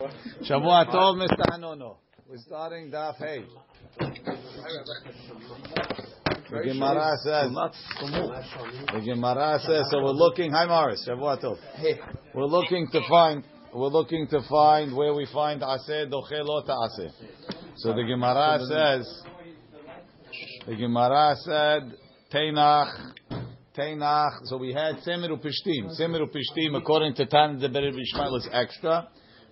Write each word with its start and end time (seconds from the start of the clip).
Shavua 0.00 0.86
Tov, 0.92 1.16
Mr. 1.16 1.44
Hanono. 1.50 1.96
We're 2.28 2.38
starting 2.46 2.88
Daf 2.88 3.16
Hey. 3.16 3.44
The 3.98 4.06
Gemara 6.66 7.16
says. 7.24 7.50
The 8.92 9.00
Gemara 9.04 9.58
says. 9.58 9.90
So 9.90 10.04
we're 10.04 10.12
looking. 10.12 10.52
Hi, 10.52 10.66
Morris. 10.66 11.04
Shavua 11.04 11.42
Tov. 11.42 11.58
We're 12.32 12.44
looking 12.44 12.86
to 12.92 13.00
find. 13.08 13.42
We're 13.74 13.88
looking 13.88 14.28
to 14.28 14.40
find 14.48 14.94
where 14.94 15.14
we 15.14 15.26
find 15.32 15.62
Aseh 15.62 16.08
Doche 16.08 16.44
Lo 16.44 16.62
Ta'aseh. 16.62 17.10
So 17.78 17.92
the 17.92 18.04
Gemara 18.04 18.60
says. 18.68 19.24
The 20.68 20.76
Gemara 20.76 21.34
said 21.40 21.92
Teinach. 22.30 23.16
Teinach. 23.74 24.44
So 24.44 24.58
we 24.58 24.72
had 24.72 24.98
Semer 24.98 25.30
Upishtim. 25.30 25.90
Semer 26.00 26.20
Upishtim, 26.20 26.76
according 26.76 27.14
to 27.14 27.26
Tan 27.26 27.58
the 27.58 27.68
Bishmael, 27.68 28.36
is 28.36 28.48
extra 28.52 29.08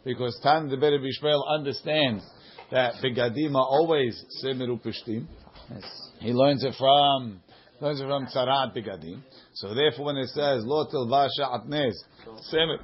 because 0.06 0.38
Tan 0.40 0.68
the 0.68 0.76
Bered 0.76 1.00
Bishmael 1.00 1.42
understands 1.48 2.24
that 2.70 2.94
Begadim 3.02 3.56
are 3.56 3.66
always 3.66 4.24
Semer 4.42 4.68
Upishtim. 4.68 5.26
Yes. 5.68 6.10
He 6.20 6.32
learns 6.32 6.64
it 6.64 6.74
from 6.78 7.42
learns 7.80 8.00
it 8.00 8.04
from 8.04 8.26
Tzarat 8.26 8.74
Begadim. 8.74 9.20
So 9.54 9.74
therefore, 9.74 10.06
when 10.06 10.16
it 10.16 10.28
says 10.28 10.62
Lo 10.64 10.86
Tilvasha 10.86 11.60
Atnez 11.60 11.94
Semer 12.54 12.78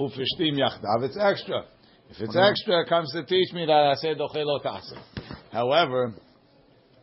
Upishtim 0.00 0.58
Yachdav, 0.58 1.04
it's 1.04 1.16
extra. 1.18 1.64
If 2.10 2.20
it's 2.20 2.36
extra, 2.36 2.82
it 2.82 2.88
comes 2.88 3.12
to 3.12 3.24
teach 3.24 3.52
me 3.54 3.64
that 3.66 3.72
I 3.72 3.94
said 3.94 4.18
Lo 4.18 4.60
However, 5.52 6.14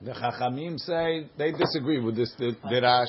the 0.01 0.11
Chachamim 0.11 0.77
say 0.79 1.29
they 1.37 1.53
disagree 1.53 1.99
with 1.99 2.17
this 2.17 2.35
dirash. 2.39 3.05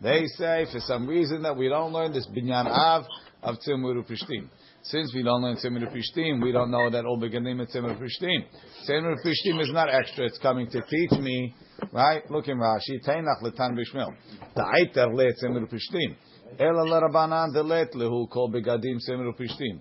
They 0.00 0.24
say 0.36 0.66
for 0.72 0.80
some 0.80 1.06
reason 1.06 1.42
that 1.42 1.56
we 1.56 1.68
don't 1.68 1.92
learn 1.92 2.12
this 2.12 2.26
binyan 2.26 2.66
av 2.66 3.04
of 3.42 3.56
tzimur 3.56 4.02
pishtim. 4.08 4.48
Since 4.82 5.12
we 5.14 5.22
don't 5.22 5.42
learn 5.42 5.56
tzimur 5.56 5.92
pishtim, 5.92 6.42
we 6.42 6.52
don't 6.52 6.70
know 6.70 6.88
that 6.88 7.04
all 7.04 7.18
begadim 7.18 7.60
is 7.60 7.68
tzimur 7.74 7.98
pishtim. 7.98 8.44
Tzimur 8.88 9.16
pishtim 9.24 9.60
is 9.60 9.70
not 9.72 9.92
extra; 9.92 10.24
it's 10.24 10.38
coming 10.38 10.70
to 10.70 10.80
teach 10.80 11.10
me. 11.20 11.54
Right? 11.92 12.28
Look 12.30 12.48
in 12.48 12.58
Rashi. 12.58 13.04
Tainach 13.04 13.42
letan 13.42 13.76
bishmil. 13.76 14.14
Ta'iter 14.54 15.12
le 15.12 15.32
tzimur 15.32 15.68
pishtim. 15.68 16.16
Ela 16.58 16.84
lerabanan 16.84 17.52
delet 17.54 17.94
lehu 17.94 18.28
kol 18.30 18.50
begadim 18.50 18.98
tzimur 19.06 19.34
pishtim. 19.38 19.80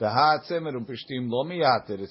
It's 0.00 0.56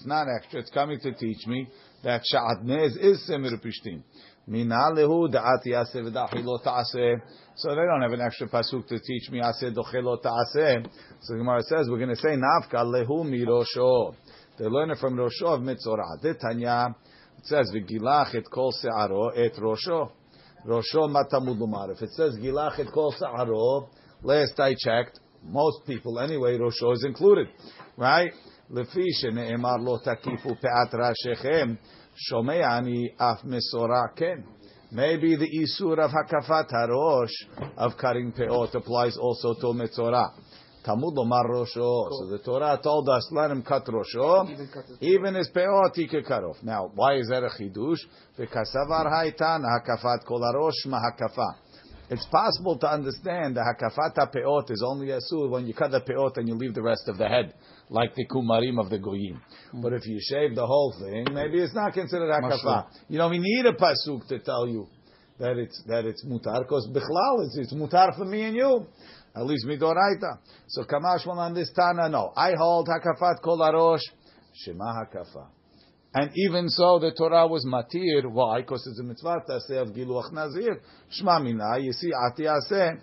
not 0.06 0.28
extra; 0.36 0.59
it's 0.59 0.69
coming 0.72 1.00
to 1.00 1.14
teach 1.14 1.47
me 1.47 1.69
that 2.03 2.22
sha'adnez 2.31 2.97
is 2.97 3.25
tzimur 3.30 3.58
pishtim. 3.64 4.03
Da'ati 4.50 5.73
v'dachi 5.73 6.44
lo. 6.44 6.58
So 7.56 7.70
they 7.70 7.76
don't 7.76 8.02
have 8.02 8.14
an 8.14 8.22
extra 8.22 8.48
pasuk 8.48 8.88
to 8.88 9.00
teach 9.00 9.30
me 9.30 9.42
aseh 9.42 9.73
doche 9.73 10.02
lo 10.02 10.17
ta'aseh. 10.17 10.86
So 11.22 11.34
the 11.34 11.40
Gemara 11.40 11.62
says 11.64 11.90
we're 11.90 11.98
going 11.98 12.09
to 12.09 12.16
say 12.16 12.38
nafka 12.38 12.84
lehu 12.86 13.25
mirosho. 13.25 14.16
They 14.58 14.66
learn 14.66 14.92
it 14.92 15.00
from 15.00 15.16
Rosho 15.16 15.48
of 15.48 15.62
Mitzorah. 15.62 16.40
Tanya 16.40 16.95
it 17.38 17.45
says 17.45 17.72
v'gilach 17.75 18.36
et 18.36 18.50
kol 18.50 18.72
se'aro 18.72 19.31
et 19.36 19.53
Rosho. 19.56 20.12
Rosho 20.66 21.08
matamud 21.09 21.59
lumar. 21.59 21.92
If 21.92 22.02
it 22.02 22.12
says 22.12 22.38
gilach 22.38 22.80
et 22.80 22.88
kol 22.94 23.14
se'aro, 23.20 23.90
last 24.23 24.59
I 24.59 24.75
checked, 24.80 25.20
most 25.44 25.86
people 25.86 26.20
anyway, 26.20 26.58
Rosho 26.58 26.94
is 26.94 27.03
included, 27.03 27.48
right? 27.98 28.31
Lefi 28.72 29.06
lo 29.80 30.00
takifu 30.06 30.58
pe'at 30.62 30.94
rashechem. 30.94 31.78
Shomeani 32.18 33.14
af 33.20 33.44
mesora 33.44 34.10
ken. 34.16 34.44
Maybe 34.92 35.36
the 35.36 35.48
isur 35.48 36.00
of 36.00 36.12
hakafat 36.12 36.72
harosh 36.72 37.34
of 37.78 37.98
cutting 37.98 38.32
peot 38.32 38.74
applies 38.74 39.18
also 39.18 39.54
to 39.54 39.74
metzora. 39.74 40.32
Talmud 40.84 41.18
Omar 41.18 41.46
Rosho. 41.50 42.09
So 42.09 42.28
the 42.32 42.40
Torah 42.44 42.80
told 42.82 43.09
us 43.09 43.30
let 43.34 43.52
him 43.52 43.62
cut 43.62 43.86
Rosho, 43.86 44.48
even 45.02 45.36
his 45.36 45.50
peot 45.50 45.96
he 45.96 46.08
could 46.08 46.26
cut 46.26 46.44
off. 46.44 46.56
Now, 46.64 46.90
why 46.96 47.18
is 47.18 47.28
that 47.28 47.44
a 47.44 47.50
chidush? 47.50 48.00
Because 48.38 48.74
savar 48.74 49.06
haitan 49.12 49.64
hakafat 49.64 50.26
kol 50.26 50.40
harosh 50.40 50.86
mahakafa. 50.88 51.56
It's 52.09 52.25
possible 52.28 52.78
to 52.78 52.90
understand 52.90 53.57
the 53.57 53.62
hakafat 53.62 54.34
peot 54.34 54.72
is 54.72 54.81
only 54.85 55.07
asur 55.07 55.50
when 55.50 55.68
you 55.68 55.73
cut 55.73 55.91
the 55.91 56.00
peot 56.00 56.38
and 56.38 56.47
you 56.47 56.56
leave 56.56 56.73
the 56.73 56.81
rest 56.81 57.03
of 57.07 57.18
the 57.18 57.28
head 57.28 57.53
like 57.90 58.16
the 58.16 58.25
kumarim 58.28 58.79
of 58.79 58.90
the 58.90 58.97
goyim. 58.97 59.41
Mm. 59.73 59.81
But 59.81 59.94
if 59.94 60.07
you 60.07 60.17
shave 60.22 60.56
the 60.56 60.66
whole 60.66 60.96
thing, 60.97 61.34
maybe 61.34 61.59
it's 61.59 61.75
not 61.75 61.94
considered 61.94 62.29
hakafa. 62.29 62.88
You 63.09 63.17
know, 63.17 63.28
we 63.28 63.40
need 63.40 63.66
a 63.66 63.73
pasuk 63.73 64.25
to 64.29 64.40
tell 64.40 64.67
you 64.67 64.88
that 65.40 65.57
it's 65.57 65.84
that 65.88 66.06
it's 66.06 66.25
mutar 66.25 66.59
because 66.59 66.88
bichlal 66.94 67.46
it's, 67.46 67.57
it's 67.57 67.73
mutar 67.73 68.16
for 68.17 68.25
me 68.25 68.44
and 68.44 68.56
you. 68.56 68.88
At 69.35 69.46
least 69.46 69.67
midoraita. 69.67 70.40
So 70.67 70.84
kamash 70.84 71.28
will 71.28 71.40
understand. 71.40 71.97
No, 72.12 72.31
I 72.35 72.53
hold 72.57 72.88
hakafat 72.88 73.41
kol 73.44 73.59
arosh 73.59 74.01
shema 74.53 74.85
hakafa. 74.85 75.56
And 76.19 76.31
even 76.33 76.67
so, 76.67 76.97
the 76.97 77.11
Torah 77.11 77.45
was 77.45 77.63
matir. 77.63 78.25
Why? 78.25 78.61
Because 78.61 78.88
it's 78.88 79.00
a 79.00 79.03
mitzvah 79.03 79.44
taseh 79.47 79.83
of 79.83 79.89
giluach 79.89 80.33
nazir. 80.33 80.81
Shma 81.11 81.44
mina. 81.44 81.78
You 81.78 81.94
see, 81.94 82.09
ati 82.11 82.45
aseh 82.45 83.00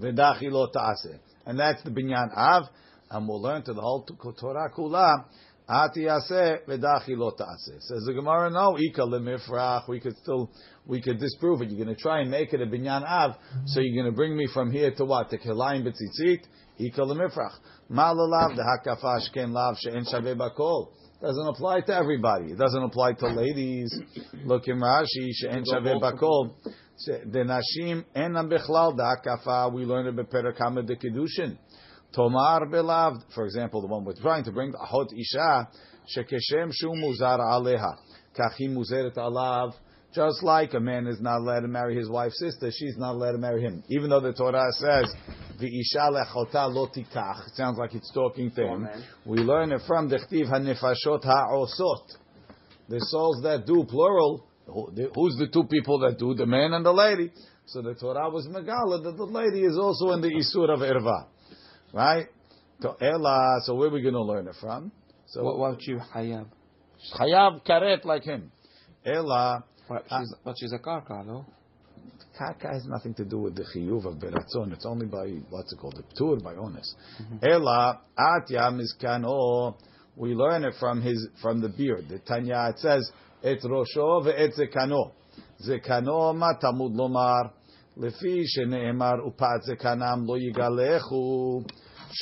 v'dachi. 0.00 1.18
And 1.44 1.58
that's 1.58 1.82
the 1.82 1.90
binyan 1.90 2.34
av 2.34 2.62
and 3.10 3.28
we'll 3.28 3.42
learn 3.42 3.62
to 3.64 3.74
the 3.74 3.80
whole 3.82 4.06
Torah 4.40 4.70
kula. 4.74 5.26
Ati 5.68 6.04
yaseh 6.04 6.66
v'dachi 6.66 7.14
lo. 7.14 7.30
Says 7.36 8.04
the 8.06 8.14
Gemara, 8.14 8.48
no, 8.48 8.78
ika 8.78 9.02
lemifrach. 9.02 9.86
We 9.86 10.00
could 10.00 10.16
still, 10.16 10.50
we 10.86 11.02
could 11.02 11.18
disprove 11.18 11.60
it. 11.60 11.68
You're 11.68 11.84
going 11.84 11.94
to 11.94 12.02
try 12.02 12.22
and 12.22 12.30
make 12.30 12.54
it 12.54 12.62
a 12.62 12.66
binyan 12.66 13.06
av. 13.06 13.32
So 13.66 13.80
you're 13.80 14.02
going 14.02 14.10
to 14.10 14.16
bring 14.16 14.34
me 14.34 14.48
from 14.54 14.72
here 14.72 14.94
to 14.94 15.04
what? 15.04 15.28
To 15.28 15.36
kelayim 15.36 15.86
betzitzit. 15.86 16.40
Ika 16.78 17.02
lemifrach. 17.02 17.52
Malalav 17.90 18.56
the 18.56 18.64
hakafash 18.64 19.30
ken 19.34 19.52
lav 19.52 19.76
she'en 19.78 20.06
shaveh 20.06 20.38
bakol. 20.38 20.88
Doesn't 21.24 21.46
apply 21.46 21.80
to 21.80 21.94
everybody. 21.96 22.52
It 22.52 22.58
doesn't 22.58 22.82
apply 22.82 23.14
to 23.14 23.28
ladies. 23.28 23.98
Look 24.44 24.68
in 24.68 24.78
Rashi 24.78 25.30
she'en 25.32 25.64
shaveh 25.64 25.98
bakol. 25.98 26.54
The 27.06 27.38
nashim 27.38 28.04
enam 28.14 28.52
bechlal 28.52 28.94
the. 28.94 29.72
We 29.72 29.86
learned 29.86 30.18
it 30.18 30.30
beperakama 30.30 30.86
de 30.86 30.96
kedushin. 30.96 31.56
Tomar 32.14 32.66
belavd, 32.66 33.22
for 33.34 33.46
example, 33.46 33.80
the 33.80 33.86
one 33.86 34.04
we're 34.04 34.12
trying 34.20 34.44
to 34.44 34.52
bring, 34.52 34.74
Ahot 34.74 35.06
Isha, 35.18 35.66
Shekeshem 36.14 36.70
Shu 36.74 36.88
Muzar 36.88 37.38
Aleha, 37.40 37.96
Kachi 38.38 38.68
Muzeret 38.68 39.14
Alav, 39.14 39.72
just 40.14 40.42
like 40.42 40.74
a 40.74 40.80
man 40.80 41.06
is 41.06 41.20
not 41.20 41.38
allowed 41.38 41.60
to 41.60 41.68
marry 41.68 41.96
his 41.96 42.08
wife's 42.08 42.38
sister, 42.38 42.70
she's 42.70 42.96
not 42.96 43.12
allowed 43.12 43.32
to 43.32 43.38
marry 43.38 43.60
him. 43.60 43.82
Even 43.88 44.10
though 44.10 44.20
the 44.20 44.32
Torah 44.32 44.72
says, 44.72 45.12
V'isha 45.60 46.10
lechota 46.10 46.72
lo 46.72 46.86
tikach, 46.86 47.48
it 47.48 47.54
sounds 47.54 47.78
like 47.78 47.94
it's 47.94 48.10
talking 48.12 48.50
to 48.52 48.66
him. 48.66 48.88
We 49.24 49.38
learn 49.38 49.72
it 49.72 49.82
from 49.86 50.08
the 50.08 50.16
Chtiv 50.16 50.50
HaNefashot 50.50 51.24
HaOsot. 51.24 52.16
The 52.88 53.00
souls 53.00 53.42
that 53.42 53.66
do, 53.66 53.84
plural, 53.88 54.46
who's 54.66 55.36
the 55.36 55.48
two 55.52 55.64
people 55.64 55.98
that 56.00 56.18
do? 56.18 56.34
The 56.34 56.46
man 56.46 56.72
and 56.72 56.84
the 56.84 56.92
lady. 56.92 57.32
So 57.66 57.82
the 57.82 57.94
Torah 57.94 58.28
was 58.30 58.46
Megala 58.46 59.02
that 59.04 59.16
the 59.16 59.24
lady 59.24 59.64
is 59.64 59.78
also 59.78 60.12
in 60.12 60.20
the 60.20 60.28
Isur 60.28 60.70
of 60.70 60.80
Irva. 60.80 61.26
Right? 61.92 62.26
So 62.80 62.96
Ella, 63.00 63.60
so 63.64 63.74
where 63.74 63.88
are 63.88 63.92
we 63.92 64.02
going 64.02 64.14
to 64.14 64.22
learn 64.22 64.46
it 64.46 64.56
from? 64.60 64.92
So 65.28 65.42
what 65.42 65.54
about 65.54 65.82
you, 65.86 66.00
Hayab? 66.14 66.46
Hayab 67.18 67.64
karet 67.66 68.04
like 68.04 68.24
him. 68.24 68.52
Ella, 69.06 69.64
but 69.88 70.04
ah. 70.10 70.20
she's, 70.20 70.32
uh, 70.32 70.36
but 70.44 70.54
she's 70.58 70.72
a 70.72 70.78
karka, 70.78 71.26
no? 71.26 71.44
Karka 72.38 72.72
has 72.72 72.84
nothing 72.86 73.14
to 73.14 73.24
do 73.24 73.38
with 73.38 73.54
the 73.54 73.64
chiyuv 73.74 74.06
of 74.06 74.14
beratzon. 74.14 74.72
It's 74.72 74.86
only 74.86 75.06
by 75.06 75.28
what's 75.50 75.72
it 75.72 75.78
called, 75.78 75.96
the 75.96 76.02
ptur 76.02 76.42
by 76.42 76.54
onus. 76.54 76.94
Mm-hmm. 77.22 77.46
Ela 77.46 78.00
atya 78.18 78.72
mizkano. 78.72 79.76
We 80.16 80.34
learn 80.34 80.64
it 80.64 80.74
from 80.78 81.02
his 81.02 81.28
from 81.42 81.60
the 81.60 81.68
beard. 81.68 82.08
The 82.08 82.18
Tanya 82.20 82.70
it 82.70 82.78
says 82.78 83.10
et 83.42 83.58
rosho 83.62 84.24
ve'et 84.24 84.58
zekano. 84.58 85.12
Zekano 85.66 86.34
ma 86.34 86.54
tamud 86.54 86.94
lomar 86.94 87.50
lefi 87.96 88.44
sheneemar 88.44 89.20
upat 89.20 89.68
zekanam 89.68 90.26
lo 90.26 90.36
yigalechu. 90.36 91.64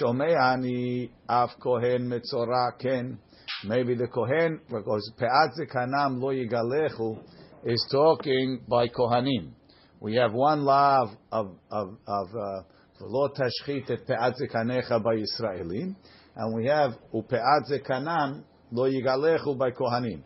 Shomeani 0.01 1.11
af 1.29 1.51
kohen 1.61 2.09
mitzora 2.09 2.79
ken. 2.79 3.19
Maybe 3.65 3.95
the 3.95 4.09
kohen 4.09 4.61
because 4.69 5.13
pe'at 5.19 5.53
zekanam 5.59 6.21
lo 6.21 6.33
yigalechu 6.33 7.23
is 7.65 7.87
talking 7.91 8.61
by 8.69 8.89
kohanim. 8.89 9.53
We 10.01 10.17
have 10.17 10.33
one 10.33 10.65
law 10.65 11.15
of 11.31 11.49
of 11.71 11.97
of 12.07 12.29
uh, 12.35 12.63
lo 13.01 13.29
tashchit 13.29 13.91
et 13.91 14.07
pe'at 14.07 14.35
zekanecha 14.41 15.03
by 15.03 15.17
Israelim, 15.17 15.95
and 16.37 16.55
we 16.55 16.67
have 16.67 16.93
upe'at 17.15 17.71
zekanam 17.71 18.43
lo 18.73 18.91
yigalechu 18.91 19.57
by 19.57 19.71
kohanim. 19.71 20.23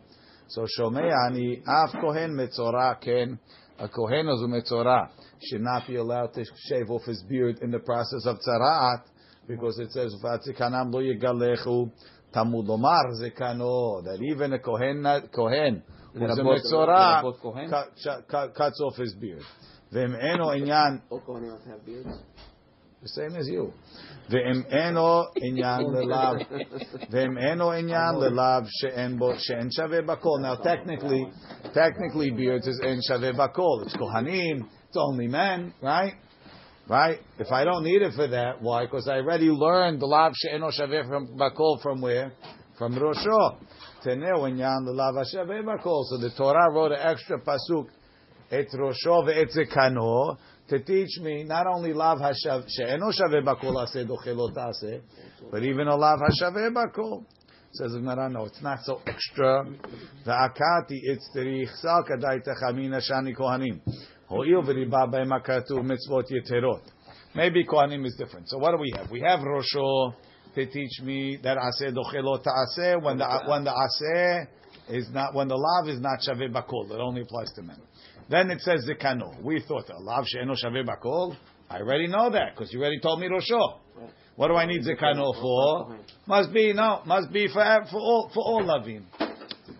So 0.47 0.65
shomei 0.79 1.11
ani 1.27 1.61
af 1.67 1.91
kohen 2.01 2.31
metzora 2.31 2.99
ken, 2.99 3.37
a 3.77 3.87
kohen 3.87 4.27
is 4.29 4.41
metzora 4.41 5.09
should 5.43 5.61
not 5.61 5.85
be 5.85 5.97
allowed 5.97 6.33
to 6.33 6.43
shave 6.67 6.89
off 6.89 7.03
his 7.03 7.23
beard 7.29 7.59
in 7.61 7.69
the 7.69 7.79
process 7.79 8.25
of 8.25 8.37
tzaraat, 8.39 9.03
because 9.47 9.77
it 9.77 9.91
says 9.91 10.15
"Vatzikanam 10.23 10.91
lo 10.91 11.01
yigalechu 11.01 11.91
tamud 12.33 12.65
lomar 12.65 13.11
zekano." 13.21 14.03
That 14.03 14.23
even 14.23 14.53
a 14.53 14.59
kohen, 14.59 15.05
kohen 15.35 15.83
who's 16.14 16.38
a 16.38 16.42
metzora 16.42 17.22
cuts 18.54 18.80
off 18.80 18.96
his 18.96 19.14
beard. 19.14 19.42
V'em 19.92 20.14
eno 20.22 20.48
inyan. 20.48 21.02
All 21.10 21.20
kohanim 21.20 21.66
have 21.66 21.84
beards. 21.84 22.18
the 23.02 23.08
same 23.08 23.34
as 23.36 23.48
you. 23.48 23.72
ואם 24.30 24.62
אינו 24.70 25.22
עניין 25.42 25.80
ללאו, 25.80 26.34
ואם 27.10 27.38
אינו 27.38 27.72
עניין 27.72 28.14
ללאו 28.20 28.64
שאין 28.66 29.18
בו, 29.18 29.32
שאין 29.38 29.70
שווה 29.70 30.02
בכל. 30.02 30.38
Now 30.42 30.54
technically, 30.62 31.24
technically 31.64 32.30
beards 32.30 32.66
is 32.66 32.84
אין 32.84 32.98
שווה 33.02 33.32
בכל. 33.32 33.84
It's 33.86 33.96
kohanim, 33.96 34.64
it's 34.88 34.96
only 34.96 35.26
men, 35.26 35.72
right? 35.82 36.14
Right? 36.88 37.18
If 37.38 37.50
I 37.50 37.64
don't 37.64 37.84
need 37.84 38.02
it 38.02 38.12
for 38.14 38.28
that, 38.28 38.60
why? 38.60 38.84
Because 38.84 39.08
I 39.08 39.16
already 39.18 39.50
learned 39.50 40.00
the 40.00 40.06
lav 40.06 40.32
she'eno 40.34 40.70
shaveh 40.70 41.08
from 41.08 41.36
bakol 41.36 41.80
from 41.82 42.00
where? 42.00 42.32
From 42.77 42.93
Rosho. 42.95 43.57
Teneu 44.05 44.85
the 44.85 44.91
lav 44.91 45.15
shaveh 45.15 45.63
bakol. 45.63 46.03
So 46.05 46.17
the 46.17 46.31
Torah 46.37 46.71
wrote 46.71 46.91
an 46.91 46.99
extra 47.01 47.39
pasuk, 47.39 47.87
et 48.51 48.67
Rosho 48.73 49.27
ve'et 49.27 50.37
to 50.69 50.79
teach 50.79 51.19
me 51.21 51.43
not 51.43 51.65
only 51.65 51.93
lav 51.93 52.19
hashav 52.19 52.65
she'eno 52.67 53.11
shaveh 53.11 53.43
bakol 53.43 53.75
aseh 53.75 54.05
dochelot 54.05 54.55
aseh, 54.55 55.01
but 55.51 55.63
even 55.63 55.87
a 55.87 55.95
lav 55.95 56.19
hashaveh 56.19 56.71
bakol. 56.73 57.25
Says 57.71 57.93
Gemara, 57.93 58.29
no, 58.29 58.45
it's 58.45 58.61
not 58.61 58.79
so 58.83 59.01
extra. 59.05 59.65
The 60.25 60.31
akati 60.31 60.99
it's 61.03 61.29
the 61.33 61.41
richsa 61.41 62.03
kadai 62.09 62.41
techamina 62.45 63.01
shani 63.01 63.35
kohanim. 63.35 63.81
Maybe 67.35 67.65
Kohanim 67.65 68.05
is 68.05 68.15
different. 68.17 68.49
So 68.49 68.57
what 68.57 68.71
do 68.71 68.77
we 68.77 68.93
have? 68.97 69.09
We 69.09 69.21
have 69.21 69.39
Rosho 69.39 70.13
to 70.57 70.65
teach 70.65 71.01
me 71.03 71.37
that 71.43 71.57
Aseh 71.57 71.93
Dochelot 71.93 72.43
Aseh 72.43 73.01
when 73.01 73.19
the 73.19 73.43
when 73.47 73.63
the 73.63 73.71
Aseh 73.71 74.47
is 74.89 75.07
not 75.11 75.33
when 75.35 75.47
the 75.47 75.55
lav 75.55 75.87
is 75.87 76.01
not 76.01 76.19
Shaveh 76.27 76.51
Bakol. 76.51 76.91
It 76.91 76.99
only 76.99 77.21
applies 77.21 77.51
to 77.55 77.61
men. 77.61 77.77
Then 78.29 78.49
it 78.49 78.61
says 78.61 78.87
Zikano. 78.89 79.41
We 79.43 79.63
thought 79.67 79.89
a 79.89 80.01
lav 80.01 80.25
she'eno 80.25 80.55
Shaveh 80.55 80.85
Bakol. 80.85 81.35
I 81.69 81.77
already 81.77 82.07
know 82.07 82.31
that 82.31 82.55
because 82.55 82.73
you 82.73 82.79
already 82.79 82.99
told 82.99 83.19
me 83.19 83.27
Rosho. 83.27 83.79
What 84.35 84.47
do 84.47 84.55
I 84.55 84.65
need 84.65 84.81
Zikano 84.81 85.39
for? 85.39 85.97
Must 86.25 86.51
be 86.51 86.73
no, 86.73 87.01
must 87.05 87.31
be 87.31 87.47
for 87.47 87.63
for 87.91 87.99
all 87.99 88.31
for 88.33 88.43
all 88.43 88.63
lavim. 88.63 89.03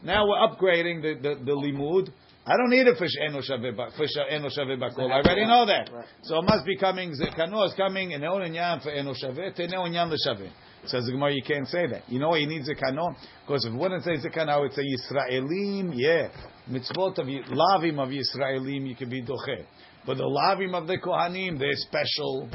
Now 0.03 0.27
we're 0.27 0.47
upgrading 0.47 1.01
the 1.01 1.15
the, 1.21 1.43
the 1.43 1.51
limud. 1.51 2.11
I 2.45 2.55
don't 2.55 2.69
need 2.69 2.87
a 2.87 2.95
fish 2.95 3.11
eno 3.19 3.41
shaveh 3.41 3.75
bakol. 3.75 5.11
I 5.11 5.19
already 5.19 5.45
know 5.45 5.65
that. 5.65 5.89
So 6.23 6.39
it 6.39 6.43
must 6.43 6.65
be 6.65 6.77
coming. 6.77 7.13
Zekano 7.13 7.67
is 7.67 7.73
coming 7.73 8.11
in 8.11 8.23
eon 8.23 8.41
inyan 8.41 8.81
for 8.81 8.89
eno 8.89 9.13
shaveh. 9.13 9.53
Teneo 9.57 9.85
inyan 9.85 10.09
l'shaveh. 10.09 10.49
Says 10.87 11.05
the 11.05 11.11
Gemara, 11.11 11.33
you 11.33 11.43
can't 11.43 11.67
say 11.67 11.87
that. 11.87 12.09
You 12.09 12.19
know 12.19 12.29
why 12.29 12.37
you 12.37 12.47
need 12.47 12.63
zekano? 12.63 13.15
Because 13.45 13.65
if 13.65 13.73
it 13.73 13.77
wouldn't 13.77 14.03
say 14.03 14.17
zekano, 14.17 14.49
I 14.49 14.59
would 14.59 14.73
say 14.73 14.83
Yisraelim. 14.83 15.91
Yeah, 15.93 16.29
mitzvot 16.69 17.17
of 17.17 17.27
lavim 17.27 17.99
of 17.99 18.09
Yisraelim, 18.09 18.87
you 18.87 18.95
can 18.95 19.09
be 19.09 19.21
doche. 19.21 19.65
But 20.05 20.17
the 20.17 20.23
lavim 20.23 20.73
of 20.73 20.87
the 20.87 20.97
kohanim, 20.97 21.59
they're 21.59 21.73
special. 21.75 22.49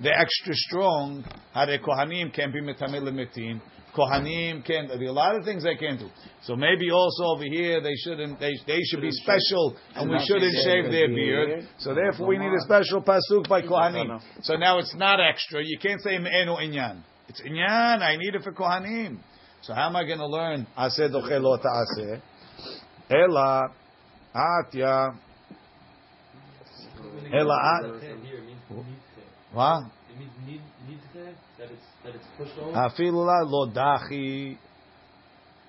They're 0.00 0.18
extra 0.18 0.54
strong. 0.54 1.24
How 1.52 1.66
the 1.66 1.78
kohanim 1.78 2.32
can't 2.32 2.52
be 2.52 2.60
metamil 2.60 3.02
limitin. 3.02 3.60
Kohanim 3.96 4.64
can't. 4.64 4.88
There 4.88 5.00
are 5.00 5.04
a 5.04 5.12
lot 5.12 5.34
of 5.34 5.44
things 5.44 5.64
they 5.64 5.74
can't 5.74 5.98
do. 5.98 6.08
So 6.42 6.54
maybe 6.54 6.90
also 6.90 7.24
over 7.24 7.44
here 7.44 7.80
they 7.80 7.94
shouldn't. 7.96 8.38
They, 8.38 8.52
they 8.66 8.80
should 8.82 9.00
be 9.00 9.10
special, 9.10 9.76
and 9.94 10.10
we 10.10 10.18
shouldn't 10.24 10.54
shave 10.62 10.84
their 10.92 11.08
beard. 11.08 11.66
So 11.78 11.94
therefore 11.94 12.28
we 12.28 12.38
need 12.38 12.52
a 12.52 12.60
special 12.60 13.02
pasuk 13.02 13.48
by 13.48 13.62
Kohanim. 13.62 14.20
So 14.42 14.54
now 14.54 14.78
it's 14.78 14.94
not 14.94 15.18
extra. 15.20 15.62
You 15.64 15.78
can't 15.80 16.00
say 16.00 16.18
me'enu 16.18 16.52
inyan. 16.56 17.02
It's 17.38 17.48
inyan. 17.48 18.02
I 18.02 18.16
need 18.16 18.34
it 18.34 18.42
for 18.42 18.52
Kohanim. 18.52 19.18
So 19.62 19.74
how 19.74 19.88
am 19.88 19.96
I 19.96 20.04
going 20.04 20.18
to 20.18 20.26
learn 20.26 20.66
aseh 20.76 21.10
dochelot 21.10 21.62
aseh? 21.64 22.20
Ela 23.10 23.72
atya. 24.34 25.16
Ela 27.32 27.58
at. 27.74 27.90
What? 29.52 29.84
That 31.58 31.68
it's, 31.70 32.24
that 32.38 32.48
Afilula 32.74 33.44
lo 33.44 33.70
dachi. 33.70 34.56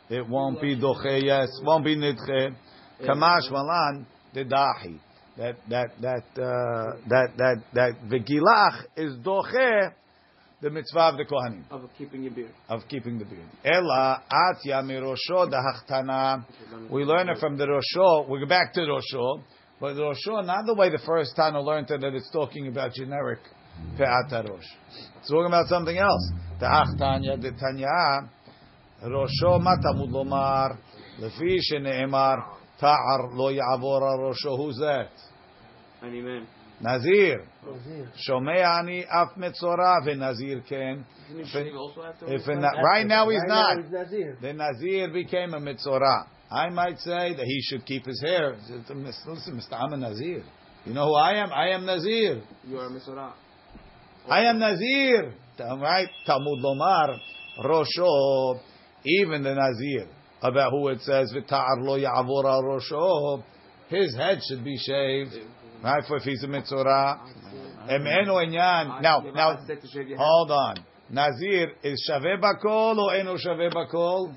It 0.09 0.27
won't 0.27 0.61
be 0.61 0.75
doche. 0.75 1.21
Yes, 1.23 1.49
won't 1.63 1.85
be 1.85 1.95
nidche. 1.95 2.55
Kamash 3.01 3.51
malan 3.51 4.07
the 4.33 4.43
dahi. 4.43 4.99
That 5.37 5.55
that 5.69 5.91
that 6.01 6.41
uh, 6.41 6.99
that 7.07 7.29
that 7.37 7.63
that 7.73 7.91
v'gilach 8.09 8.85
is 8.97 9.13
doche. 9.19 9.93
The 10.61 10.69
mitzvah 10.69 10.99
of 10.99 11.17
the 11.17 11.23
kohanim 11.23 11.63
of 11.71 11.89
keeping 11.97 12.23
your 12.23 12.33
beard 12.33 12.51
of 12.67 12.81
keeping 12.89 13.17
the 13.17 13.25
beard. 13.25 13.47
Ela 13.63 14.23
atya 14.29 14.83
mirosho 14.83 15.49
dahachtana. 15.49 16.45
We 16.89 17.05
learn 17.05 17.29
it 17.29 17.37
from 17.37 17.57
the 17.57 17.65
rosho. 17.65 18.27
We 18.27 18.39
go 18.41 18.45
back 18.45 18.73
to 18.73 18.81
the 18.81 18.87
rosho, 18.87 19.41
but 19.79 19.93
the 19.93 20.01
rosho 20.01 20.45
not 20.45 20.65
the 20.65 20.73
way 20.73 20.89
the 20.89 20.99
first 21.05 21.33
Tana 21.35 21.61
learned 21.61 21.89
it 21.89 22.01
that 22.01 22.13
it's 22.13 22.29
talking 22.31 22.67
about 22.67 22.93
generic 22.93 23.39
pe'at 23.97 24.31
harosh. 24.31 24.65
It's 25.19 25.29
talking 25.29 25.45
about 25.45 25.67
something 25.67 25.97
else. 25.97 26.31
Ta'ach 26.59 26.97
Tanya 26.97 27.37
Tanya 27.37 28.29
Rosho 29.05 29.61
Matamud 29.61 30.09
Lomar 30.09 30.77
Lefi 31.21 31.57
Shene'emar 31.71 32.43
Ta'ar 32.79 33.29
Lo 33.31 33.49
Ya'avor 33.49 34.01
Rosho 34.19 34.57
Who's 34.57 34.77
that? 34.79 35.09
Amen. 36.03 36.47
Nazir. 36.81 37.43
Shomei 38.27 38.63
Ani 38.63 39.05
Af 39.11 39.35
Metzora 39.37 40.01
Nazir 40.15 40.61
Ken. 40.67 41.05
If 41.31 42.47
right 42.47 43.05
now 43.05 43.29
he's 43.29 43.43
not. 43.45 43.77
The 44.41 44.53
Nazir 44.53 45.09
became 45.11 45.53
a 45.53 45.59
Metzora. 45.59 46.25
I 46.51 46.69
might 46.69 46.99
say 46.99 47.33
that 47.35 47.45
he 47.45 47.61
should 47.61 47.85
keep 47.85 48.05
his 48.05 48.21
hair. 48.21 48.55
Listen, 48.69 49.03
Mr. 49.55 49.73
I'm 49.73 49.93
a 49.93 49.97
Nazir. 49.97 50.43
You 50.85 50.93
know 50.93 51.07
who 51.07 51.15
I 51.15 51.33
am? 51.33 51.51
I 51.51 51.69
am 51.69 51.85
Nazir. 51.85 52.41
You 52.67 52.77
are 52.79 52.87
a 52.87 52.89
Metzora. 52.89 53.33
I 54.27 54.45
am 54.45 54.57
Nazir. 54.59 55.33
Right? 55.59 56.09
Talmud 56.25 56.59
Lomar, 56.63 57.19
Rosho, 57.65 58.59
even 59.03 59.43
the 59.43 59.53
Nazir, 59.53 60.07
about 60.41 60.71
who 60.71 60.87
it 60.87 61.01
says, 61.01 61.33
V'ta'ar 61.35 61.79
lo 61.79 61.97
ya'avor 61.99 62.63
Rosho, 62.63 63.43
his 63.89 64.15
head 64.15 64.39
should 64.47 64.63
be 64.63 64.77
shaved. 64.77 65.33
Right? 65.83 66.03
If 66.09 66.23
he's 66.23 66.43
a 66.43 66.47
mitzvah. 66.47 67.19
Now, 69.01 69.23
now, 69.33 69.59
hold 70.17 70.51
on. 70.51 70.75
Nazir 71.09 71.71
is 71.83 72.07
shaveh 72.09 72.39
bakol 72.39 72.97
or 72.97 73.15
eno 73.15 73.35
shaveh 73.37 73.73
bakol? 73.73 74.35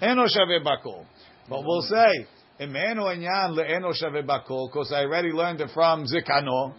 Eno 0.00 0.26
shaveh 0.26 0.62
bakol. 0.64 1.04
But 1.48 1.62
we'll 1.64 1.82
say 1.82 2.26
emeno 2.60 3.08
enyan 3.12 3.56
leeno 3.56 3.92
shaveh 3.92 4.24
bakol 4.24 4.68
because 4.70 4.92
I 4.92 5.04
already 5.04 5.30
learned 5.30 5.60
it 5.60 5.70
from 5.74 6.04
Zikano. 6.04 6.74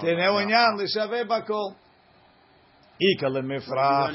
Teneo 0.00 0.40
enyan 0.44 0.78
leshaveh 0.78 1.26
bakol. 1.26 1.74
Ika 3.00 3.26
lemifra. 3.26 4.12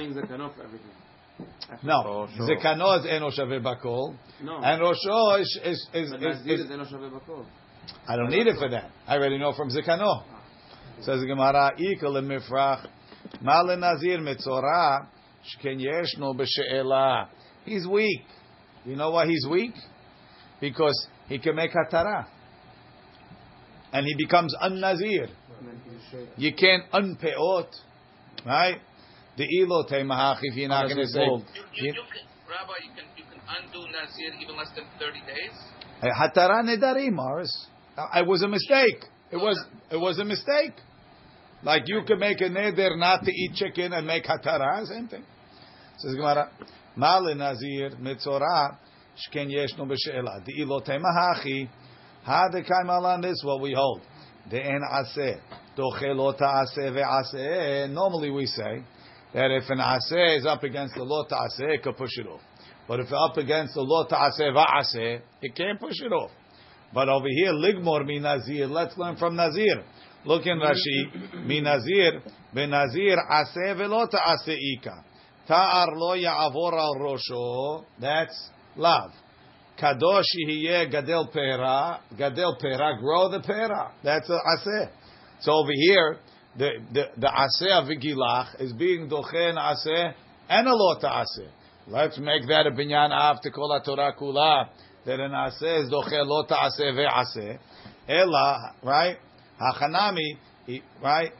No, 1.83 2.27
Zikano 2.39 2.99
is 2.99 3.05
eno 3.09 3.29
shaveh 3.29 3.61
bakol. 3.61 4.15
No, 4.41 4.57
and 4.63 4.81
Rosho 4.81 5.41
is 5.41 5.59
is 5.65 5.89
is. 5.93 6.11
is, 6.11 6.13
is, 6.13 6.21
is, 6.45 6.45
is, 6.45 6.61
is, 6.61 6.71
I 8.07 8.15
don't 8.15 8.29
need 8.29 8.47
it 8.47 8.57
for 8.57 8.69
that. 8.69 8.91
I 9.07 9.15
already 9.15 9.37
know 9.37 9.53
from 9.53 9.69
Zikano. 9.69 10.23
Says 11.01 11.21
the 11.21 11.27
Gemara, 11.27 11.71
Ikel 11.79 12.21
Mifrach, 12.21 12.87
Male 13.41 13.77
Nazir 13.77 14.19
Mitzora, 14.19 15.07
Shken 15.43 15.79
Yeshno 15.79 16.35
B'She'ela. 16.35 17.27
He's 17.65 17.87
weak. 17.87 18.23
You 18.85 18.95
know 18.95 19.11
why 19.11 19.27
he's 19.27 19.45
weak? 19.49 19.73
Because 20.59 21.07
he 21.27 21.39
can 21.39 21.55
make 21.55 21.71
hatara. 21.71 22.25
And 23.93 24.05
he 24.05 24.15
becomes 24.17 24.55
un-nazir. 24.61 25.27
You 26.37 26.53
can't 26.53 26.83
unpeot, 26.91 27.67
right? 28.45 28.77
The 29.37 29.47
ilo 29.59 29.85
teimahach 29.89 30.39
if 30.41 30.55
you're 30.55 30.69
not 30.69 30.85
going 30.85 30.97
to 30.97 31.07
say. 31.07 31.19
You, 31.21 31.43
you, 31.73 31.85
you 31.85 31.93
can, 31.93 32.03
Rabbi, 32.49 32.73
you 32.83 32.91
can, 32.95 33.05
you 33.17 33.23
can 33.23 33.41
undo 33.63 33.91
nazir 33.91 34.33
even 34.41 34.57
less 34.57 34.69
than 34.75 34.85
30 34.99 35.19
days? 35.21 35.55
Hatara 36.03 36.63
nedarim, 36.63 37.13
Morris. 37.13 37.67
Uh, 37.97 38.07
it 38.15 38.27
was 38.27 38.41
a 38.41 38.47
mistake. 38.47 39.03
It 39.31 39.37
was 39.37 39.59
it 39.91 39.97
was 39.97 40.19
a 40.19 40.25
mistake. 40.25 40.73
Like 41.63 41.83
you 41.87 42.01
can 42.07 42.19
make 42.19 42.41
a 42.41 42.45
neder 42.45 42.97
not 42.97 43.23
to 43.23 43.31
eat 43.31 43.53
chicken 43.55 43.93
and 43.93 44.07
make 44.07 44.25
hatara, 44.25 44.85
same 44.85 45.07
thing. 45.07 45.23
Says 45.97 46.15
Gemara, 46.15 46.49
Mal 46.95 47.35
nazir 47.35 47.91
mitzorah 48.01 48.77
shken 49.15 49.47
yeshnu 49.49 49.85
b'she'ela. 49.87 50.43
The 50.45 50.61
ilo 50.61 50.81
teimahachi. 50.81 51.69
Ha 52.23 52.49
de 52.49 52.63
kaimalan 52.63 53.21
this 53.21 53.41
what 53.43 53.61
we 53.61 53.73
hold. 53.73 54.01
The 54.49 54.59
en 54.59 54.81
aseh. 54.81 55.39
Normally 57.93 58.29
we 58.29 58.45
say 58.45 58.83
that 59.33 59.51
if 59.51 59.69
an 59.69 59.77
aseh 59.77 60.37
is 60.37 60.45
up 60.45 60.63
against 60.63 60.95
the 60.95 61.03
law 61.03 61.23
ta'aseh, 61.23 61.75
it 61.75 61.83
can 61.83 61.93
push 61.93 62.17
it 62.17 62.27
off. 62.27 62.41
But 62.87 62.99
if 62.99 63.05
it's 63.05 63.13
up 63.15 63.37
against 63.37 63.75
the 63.75 63.81
law 63.81 64.05
ta'aseh 64.05 64.51
va'aseh, 64.51 65.21
it 65.41 65.55
can't 65.55 65.79
push 65.79 66.01
it 66.01 66.11
off. 66.11 66.31
But 66.93 67.09
over 67.09 67.27
here, 67.29 67.53
ligmor 67.53 68.05
mi 68.05 68.19
nazir. 68.19 68.67
Let's 68.67 68.97
learn 68.97 69.15
from 69.15 69.35
nazir. 69.35 69.83
Look 70.25 70.45
in 70.45 70.59
Rashi. 70.59 71.45
Mi 71.45 71.61
nazir 71.61 72.21
benazir 72.55 73.17
aseh 73.29 73.77
velo 73.77 74.07
ta'aseh 74.07 74.57
ika. 74.77 75.03
Ta'ar 75.47 75.87
lo 75.95 76.15
ya'avor 76.15 76.73
al 76.73 76.95
rosho. 76.99 77.85
That's 77.99 78.49
love. 78.75 79.11
Kadosh 79.79 80.23
hiye 80.47 80.91
gadel 80.91 81.31
pera. 81.31 82.01
Gadel 82.17 82.59
pera. 82.59 82.97
Grow 82.99 83.29
the 83.29 83.39
pera. 83.39 83.93
That's 84.03 84.29
a 84.29 84.33
aseh. 84.33 84.89
So 85.39 85.53
over 85.53 85.71
here, 85.73 86.17
the 86.57 86.69
the 86.93 87.03
the 87.17 87.27
aseh 87.27 87.87
vigilach 87.89 88.61
is 88.61 88.73
being 88.73 89.09
dochen 89.09 89.57
aseh 89.57 90.13
and 90.49 90.67
a 90.67 90.75
lot 90.75 91.01
aseh. 91.01 91.49
Let's 91.87 92.19
make 92.19 92.47
that 92.47 92.67
a 92.67 92.71
binyan 92.71 93.11
after 93.11 93.49
call 93.49 93.81
Torah 93.83 94.13
kula 94.19 94.67
that 95.05 95.19
an 95.19 95.31
aseh 95.31 95.83
is 95.83 95.89
doche 95.91 96.25
lot 96.25 96.49
aseh 96.49 96.93
ve'aseh. 96.93 97.57
Ella, 98.07 98.75
right? 98.83 99.17
Hachanami, 99.59 100.37
right? 101.01 101.31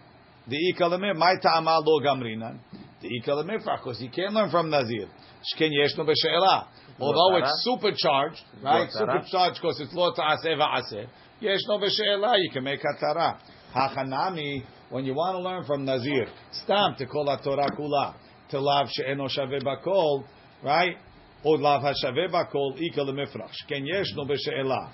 The 0.48 0.74
ikalamim, 0.74 1.16
my 1.18 1.36
ta'ama 1.42 1.80
lo 1.86 2.00
gamrinan. 2.02 2.60
The 3.02 3.10
ikalamim, 3.22 3.60
because 3.60 4.00
he 4.00 4.10
can't 4.10 4.34
learn 4.34 4.50
from 4.50 4.70
Nazir. 4.70 5.08
Shken 5.56 5.70
yeshno 5.72 6.06
b'she'ela. 6.06 6.68
Although 7.00 7.38
it's 7.38 7.64
supercharged, 7.64 8.42
right? 8.64 8.92
Supercharged 8.92 9.60
because 9.62 9.80
it's 9.80 9.94
lo 9.94 10.14
ta'aseh 10.14 10.56
va'aseh. 10.56 11.08
Yeshno 11.42 11.82
b'she'ela, 11.82 12.38
you 12.38 12.50
can 12.52 12.64
make 12.64 12.82
hatara. 12.82 13.40
Hachanami, 13.76 14.64
when 14.90 15.06
you 15.06 15.14
want 15.14 15.36
to 15.36 15.42
learn 15.42 15.64
from 15.66 15.86
Nazir, 15.86 16.28
stam 16.52 16.96
to 16.98 17.06
call 17.06 17.30
a 17.30 17.42
Torah 17.42 17.70
kula, 17.78 18.16
to 18.50 18.60
lav 18.60 18.88
she'eno 18.90 19.28
shaveh 19.28 19.64
bakol, 19.64 20.26
right? 20.64 20.98
Or 21.44 21.58
lav 21.58 21.82
ha'shaveh 21.82 22.32
bakol, 22.32 22.80
ika 22.80 23.02
lemifrach. 23.02 23.52
Shken 23.66 23.86
yeshno 23.88 24.30
b'she'ela. 24.30 24.92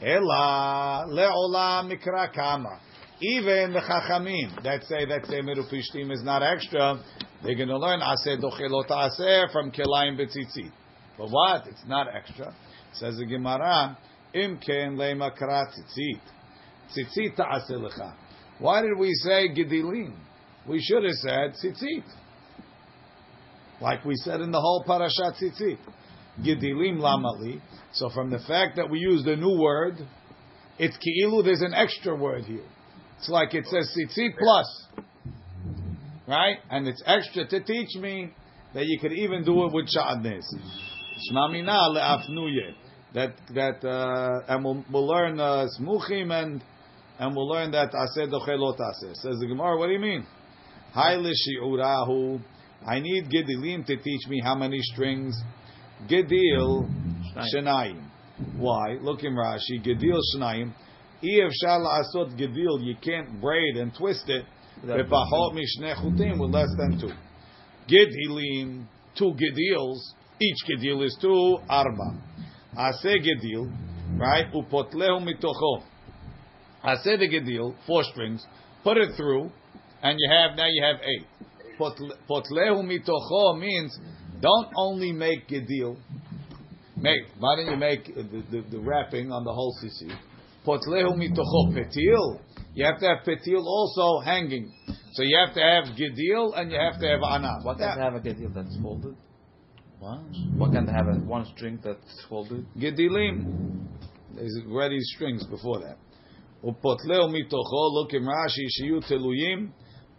Ela 0.00 1.04
le'olam 1.08 1.92
mikra 1.92 2.32
kama. 2.34 2.80
Even 3.20 3.72
the 3.72 3.80
chachamim 3.80 4.62
that 4.64 4.82
say 4.84 5.04
that 5.04 5.22
semer 5.24 5.56
upishtim 5.56 6.10
is 6.10 6.24
not 6.24 6.42
extra, 6.42 6.98
they're 7.44 7.54
going 7.54 7.68
to 7.68 7.78
learn 7.78 8.00
aseh 8.00 8.40
dochelot 8.40 8.88
aseh 8.88 9.52
from 9.52 9.70
kelayim 9.70 10.18
betzitzit. 10.18 10.72
But 11.16 11.28
what? 11.28 11.66
It's 11.68 11.84
not 11.86 12.08
extra. 12.12 12.52
Says 12.94 13.18
the 13.18 13.26
Gemara, 13.26 13.96
im 14.34 14.58
ken 14.58 14.96
le'makra 14.96 15.66
tzitzit. 15.68 16.20
Tzitzit 16.96 17.36
ta'aseh 17.36 17.78
lecha. 17.78 18.14
Why 18.58 18.82
did 18.82 18.98
we 18.98 19.12
say 19.14 19.48
gedilim? 19.54 20.14
We 20.66 20.80
should 20.80 21.04
have 21.04 21.12
said 21.12 21.54
tzitzit. 21.62 22.04
Like 23.82 24.04
we 24.04 24.14
said 24.14 24.40
in 24.40 24.52
the 24.52 24.60
whole 24.60 24.84
parashat 24.86 25.42
tzitzit. 25.42 25.78
Gedilim 26.40 27.00
lamali. 27.00 27.60
So 27.92 28.08
from 28.10 28.30
the 28.30 28.38
fact 28.38 28.76
that 28.76 28.88
we 28.88 29.00
use 29.00 29.24
the 29.24 29.36
new 29.36 29.58
word, 29.60 29.96
it's 30.78 30.96
ki'ilu, 30.96 31.42
there's 31.44 31.62
an 31.62 31.74
extra 31.74 32.14
word 32.14 32.44
here. 32.44 32.64
It's 33.18 33.28
like 33.28 33.54
it 33.54 33.66
says 33.66 33.92
tzitzit 33.94 34.38
plus. 34.38 34.86
Right? 36.28 36.58
And 36.70 36.86
it's 36.86 37.02
extra 37.04 37.46
to 37.48 37.60
teach 37.64 37.96
me 37.96 38.32
that 38.72 38.86
you 38.86 39.00
could 39.00 39.12
even 39.12 39.44
do 39.44 39.66
it 39.66 39.72
with 39.72 39.88
sha'adnes. 39.94 40.44
Shmamina 41.30 41.96
le'afnuye. 41.96 42.74
That, 43.14 43.34
that, 43.52 43.86
uh, 43.86 44.54
and 44.54 44.64
we'll, 44.64 44.84
we'll 44.90 45.06
learn, 45.06 45.38
uh, 45.38 45.66
smuchim 45.78 46.30
and, 46.32 46.62
and 47.18 47.36
we'll 47.36 47.48
learn 47.48 47.72
that 47.72 47.92
aseh 47.92 48.30
dochelot 48.30 48.78
aseh. 48.78 49.14
Says 49.16 49.38
the 49.40 49.46
Gemara, 49.46 49.76
what 49.76 49.88
do 49.88 49.92
you 49.92 49.98
mean? 49.98 50.24
Hai 50.92 51.16
urahu. 51.16 52.40
I 52.86 53.00
need 53.00 53.30
gedilim 53.30 53.86
to 53.86 53.96
teach 53.96 54.28
me 54.28 54.40
how 54.42 54.54
many 54.54 54.80
strings. 54.80 55.34
Gedil 56.08 56.88
shenayim. 57.54 58.04
Why? 58.56 58.98
Look 59.00 59.22
in 59.22 59.34
Rashi. 59.34 59.84
Gedil 59.84 60.18
shenayim. 60.34 60.72
If 61.22 61.52
asot 61.64 62.36
gedil, 62.36 62.84
you 62.84 62.96
can't 63.00 63.40
braid 63.40 63.76
and 63.76 63.94
twist 63.94 64.28
it. 64.28 64.44
Bepahot 64.84 65.54
mishne 65.54 65.94
chutim 65.94 66.40
with 66.40 66.50
less 66.50 66.70
than 66.76 66.98
two. 66.98 67.12
Gedilim, 67.88 68.86
two 69.16 69.32
gedils. 69.34 69.98
Each 70.40 70.58
gedil 70.68 71.04
is 71.04 71.16
two 71.20 71.58
arba. 71.68 72.18
Ase 72.76 73.20
gedil, 73.20 73.70
right? 74.18 74.52
Upotlehu 74.52 75.22
mitocho. 75.22 75.84
Ase 76.84 77.16
the 77.18 77.28
gedil, 77.28 77.76
four 77.86 78.02
strings. 78.02 78.44
Put 78.82 78.96
it 78.96 79.14
through, 79.16 79.52
and 80.02 80.18
you 80.18 80.28
have 80.28 80.56
now 80.56 80.66
you 80.66 80.82
have 80.82 80.96
eight. 81.02 81.26
Potlehu 82.28 82.82
mitocho 82.82 83.58
means 83.58 83.98
don't 84.40 84.68
only 84.76 85.12
make 85.12 85.48
gedil. 85.48 85.96
Make 86.96 87.22
why 87.38 87.56
don't 87.56 87.70
you 87.70 87.76
make 87.76 88.06
the, 88.06 88.42
the, 88.50 88.64
the 88.70 88.80
wrapping 88.80 89.32
on 89.32 89.44
the 89.44 89.52
whole 89.52 89.74
sisi? 89.82 90.10
Potlehu 90.66 91.16
mitocho 91.16 91.72
petil. 91.74 92.40
You 92.74 92.84
have 92.86 92.98
to 93.00 93.06
have 93.06 93.18
petil 93.26 93.64
also 93.64 94.20
hanging. 94.24 94.72
So 95.12 95.22
you 95.22 95.36
have 95.36 95.54
to 95.54 95.60
have 95.60 95.84
gedil 95.96 96.58
and 96.58 96.70
you 96.70 96.78
have 96.78 97.00
to 97.00 97.06
have 97.06 97.20
anam. 97.22 97.64
What 97.64 97.78
can 97.78 97.98
have 97.98 98.14
a 98.14 98.20
gedil 98.20 98.54
that's 98.54 98.76
folded? 98.80 99.16
What? 99.98 100.20
What 100.56 100.72
can 100.72 100.86
have 100.88 101.06
a 101.06 101.20
one 101.20 101.46
string 101.54 101.78
that's 101.84 102.26
folded? 102.28 102.66
Gedilim. 102.76 103.86
There's 104.34 104.58
already 104.68 104.98
strings 105.00 105.46
before 105.46 105.80
that. 105.80 105.98
Upotleo 106.64 107.28
mitocho. 107.28 107.92
Look 107.92 108.12
in 108.14 108.24
Rashi. 108.24 108.66
Shiyu 108.80 109.00
teluyim 109.08 109.70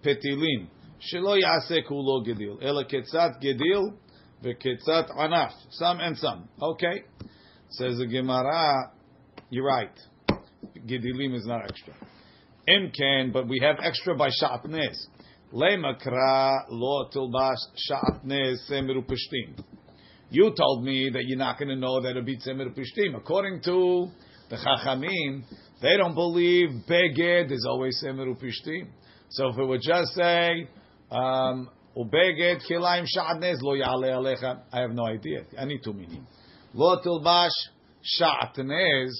petilim. 0.05 0.67
Shelo 1.12 1.38
yase 1.39 1.83
kulo 1.88 2.25
gedil. 2.25 2.62
Ela 2.62 2.86
ketzat 2.86 3.41
gedil 3.41 3.93
veketzat 4.43 5.10
anaf. 5.17 5.51
Some 5.72 6.00
and 6.00 6.17
some. 6.17 6.48
Okay. 6.62 7.03
Says 7.69 7.98
the 7.98 8.07
Gemara. 8.07 8.91
You're 9.50 9.65
right. 9.65 9.98
Gedilim 10.86 11.36
is 11.36 11.45
not 11.45 11.63
extra. 11.63 11.93
Imken, 12.67 13.33
but 13.33 13.48
we 13.48 13.60
have 13.60 13.77
extra 13.81 14.15
by 14.15 14.29
shatnez. 14.29 14.95
Lemakra 15.53 16.65
lo 16.69 17.10
tilbash 17.13 17.57
shatnez 17.89 18.57
semiru 18.69 19.05
pishtim. 19.05 19.63
You 20.29 20.53
told 20.57 20.83
me 20.83 21.10
that 21.12 21.24
you're 21.25 21.38
not 21.38 21.60
going 21.60 21.69
to 21.69 21.75
know 21.75 22.01
that 22.01 22.12
it'll 22.12 22.24
be 22.24 22.38
semiru 22.38 22.74
pishtim. 22.75 23.15
According 23.15 23.62
to 23.65 24.07
the 24.50 24.55
chachamim, 24.55 25.43
they 25.81 25.98
don't 25.98 26.15
believe 26.15 26.69
beged 26.89 27.51
is 27.51 27.65
always 27.69 28.01
semiru 28.03 28.36
pishtim. 28.41 28.88
So 29.29 29.50
if 29.50 29.57
it 29.57 29.65
would 29.65 29.81
just 29.81 30.13
say 30.13 30.67
um, 31.13 31.70
shatnez 31.96 33.62
lo 33.62 33.74
yale 33.74 34.10
alecha, 34.12 34.62
I 34.72 34.79
have 34.82 34.91
no 34.91 35.05
idea. 35.05 35.43
I 35.58 35.65
need 35.65 35.82
two 35.84 35.93
meaning. 35.93 36.25
Lo 36.74 37.00
tilbash 37.01 37.50
shatnez. 38.20 39.12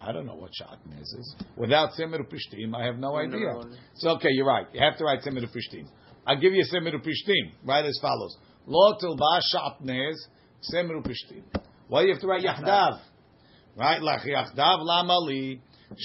I 0.00 0.12
don't 0.12 0.24
know 0.24 0.36
what 0.36 0.50
shatnez 0.52 1.02
is. 1.02 1.36
Without 1.56 1.90
Semir 1.98 2.20
Pishtim, 2.20 2.74
I 2.74 2.86
have 2.86 2.98
no 2.98 3.16
idea. 3.16 3.52
So, 3.96 4.10
okay, 4.10 4.30
you're 4.30 4.46
right. 4.46 4.66
You 4.72 4.80
have 4.80 4.96
to 4.98 5.04
write 5.04 5.20
Semir 5.22 5.44
Pishtim. 5.44 5.86
I'll 6.26 6.40
give 6.40 6.54
you 6.54 6.64
Semir 6.72 6.94
Pishtim. 6.94 7.52
Write 7.64 7.84
as 7.84 7.98
follows. 8.00 8.36
Lo 8.66 8.94
tilba 8.96 9.40
shatnez 9.52 10.14
Semir 10.72 11.02
Pishtim. 11.04 11.42
Well, 11.88 12.04
you 12.04 12.12
have 12.12 12.20
to 12.20 12.26
write 12.28 12.42
Yahdav. 12.42 13.00
Right? 13.76 14.00
Lach 14.00 14.24
Yahdav 14.24 14.78
lamali 14.86 15.60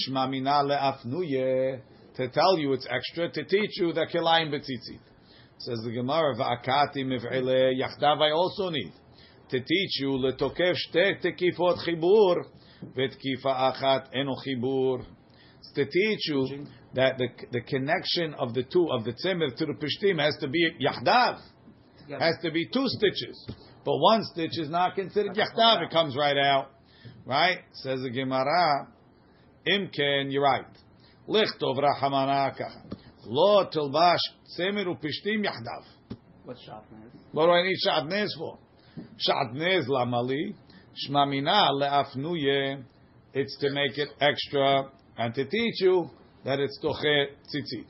shmamina 0.10 0.63
le'afnuye. 0.65 1.81
To 2.17 2.29
tell 2.29 2.57
you 2.57 2.72
it's 2.74 2.88
extra, 2.89 3.29
to 3.29 3.43
teach 3.43 3.72
you 3.77 3.91
the 3.91 4.05
kilayim 4.13 4.50
betzitzit. 4.50 5.00
Says 5.57 5.79
the 5.84 5.91
Gemara, 5.91 6.36
va'akati 6.36 6.98
miv'ile 6.98 7.74
Yahdav 7.74 8.22
I 8.22 8.31
also 8.31 8.69
need. 8.69 8.93
To 9.50 9.60
teach 9.60 10.00
you, 10.00 10.10
letokef 10.12 10.75
shte 10.75 11.22
tekifot 11.22 11.86
chibur. 11.86 12.45
Vetkifa 12.98 13.45
achat 13.45 14.13
enochibur. 14.15 15.05
To 15.75 15.86
teach 15.86 16.29
you 16.29 16.65
that 16.93 17.17
the, 17.17 17.27
the 17.51 17.62
connection 17.62 18.34
of 18.36 18.53
the 18.53 18.63
two 18.63 18.88
of 18.91 19.03
the 19.03 19.12
tzemir 19.12 19.55
to 19.57 19.65
the 19.65 19.74
pishtim 19.74 20.19
has 20.19 20.38
to 20.39 20.48
be 20.48 20.72
yahdav, 20.79 21.41
has 22.17 22.36
to 22.41 22.51
be 22.51 22.67
two 22.72 22.86
stitches. 22.86 23.48
But 23.84 23.98
one 23.98 24.24
stitch 24.24 24.57
is 24.57 24.69
not 24.69 24.95
considered 24.95 25.36
yahdav; 25.36 25.84
it 25.84 25.91
comes 25.91 26.15
right 26.15 26.38
out, 26.38 26.72
right? 27.25 27.60
Says 27.74 28.01
the 28.01 28.10
Gemara. 28.10 28.88
Imken, 29.67 30.31
you're 30.31 30.43
right. 30.43 30.65
Lichtov 31.27 31.77
rahamana 31.77 32.55
kacha. 32.55 32.82
Lo 33.25 33.65
tilbash 33.65 34.20
tzemir 34.58 34.88
upishtim 34.88 35.44
yahdav. 35.44 35.84
What's 36.44 36.62
shatnez? 36.62 37.12
What 37.32 37.46
do 37.48 37.51
I 37.51 37.63
need 37.63 37.77
shatnez 37.86 38.27
for? 38.38 38.58
Shatnez 39.17 39.88
lamali. 39.88 40.53
Shmamina 40.96 41.72
le'afnuye, 41.72 42.82
it's 43.34 43.58
to 43.60 43.70
make 43.72 43.98
it 43.98 44.08
extra 44.22 44.89
and 45.17 45.34
to 45.36 45.44
teach 45.44 45.82
you 45.82 46.10
that 46.46 46.60
it's 46.60 46.79
doche 46.82 47.32
tzitzit. 47.53 47.88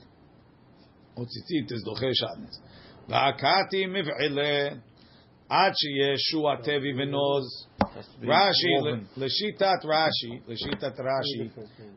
Or 1.14 1.24
tzitzit 1.24 1.70
is 1.70 1.84
doche 1.86 2.10
shadnes. 2.10 2.58
Va'akati 3.08 3.86
miv'ile, 3.86 4.80
ad 5.48 5.72
sheyeshu 5.72 6.42
atevi 6.42 6.94
v'noz. 6.94 7.44
Rashi, 8.22 9.06
leshitat 9.16 9.84
Rashi, 9.84 10.42
leshitat 10.48 10.98
Rashi, 11.00 11.50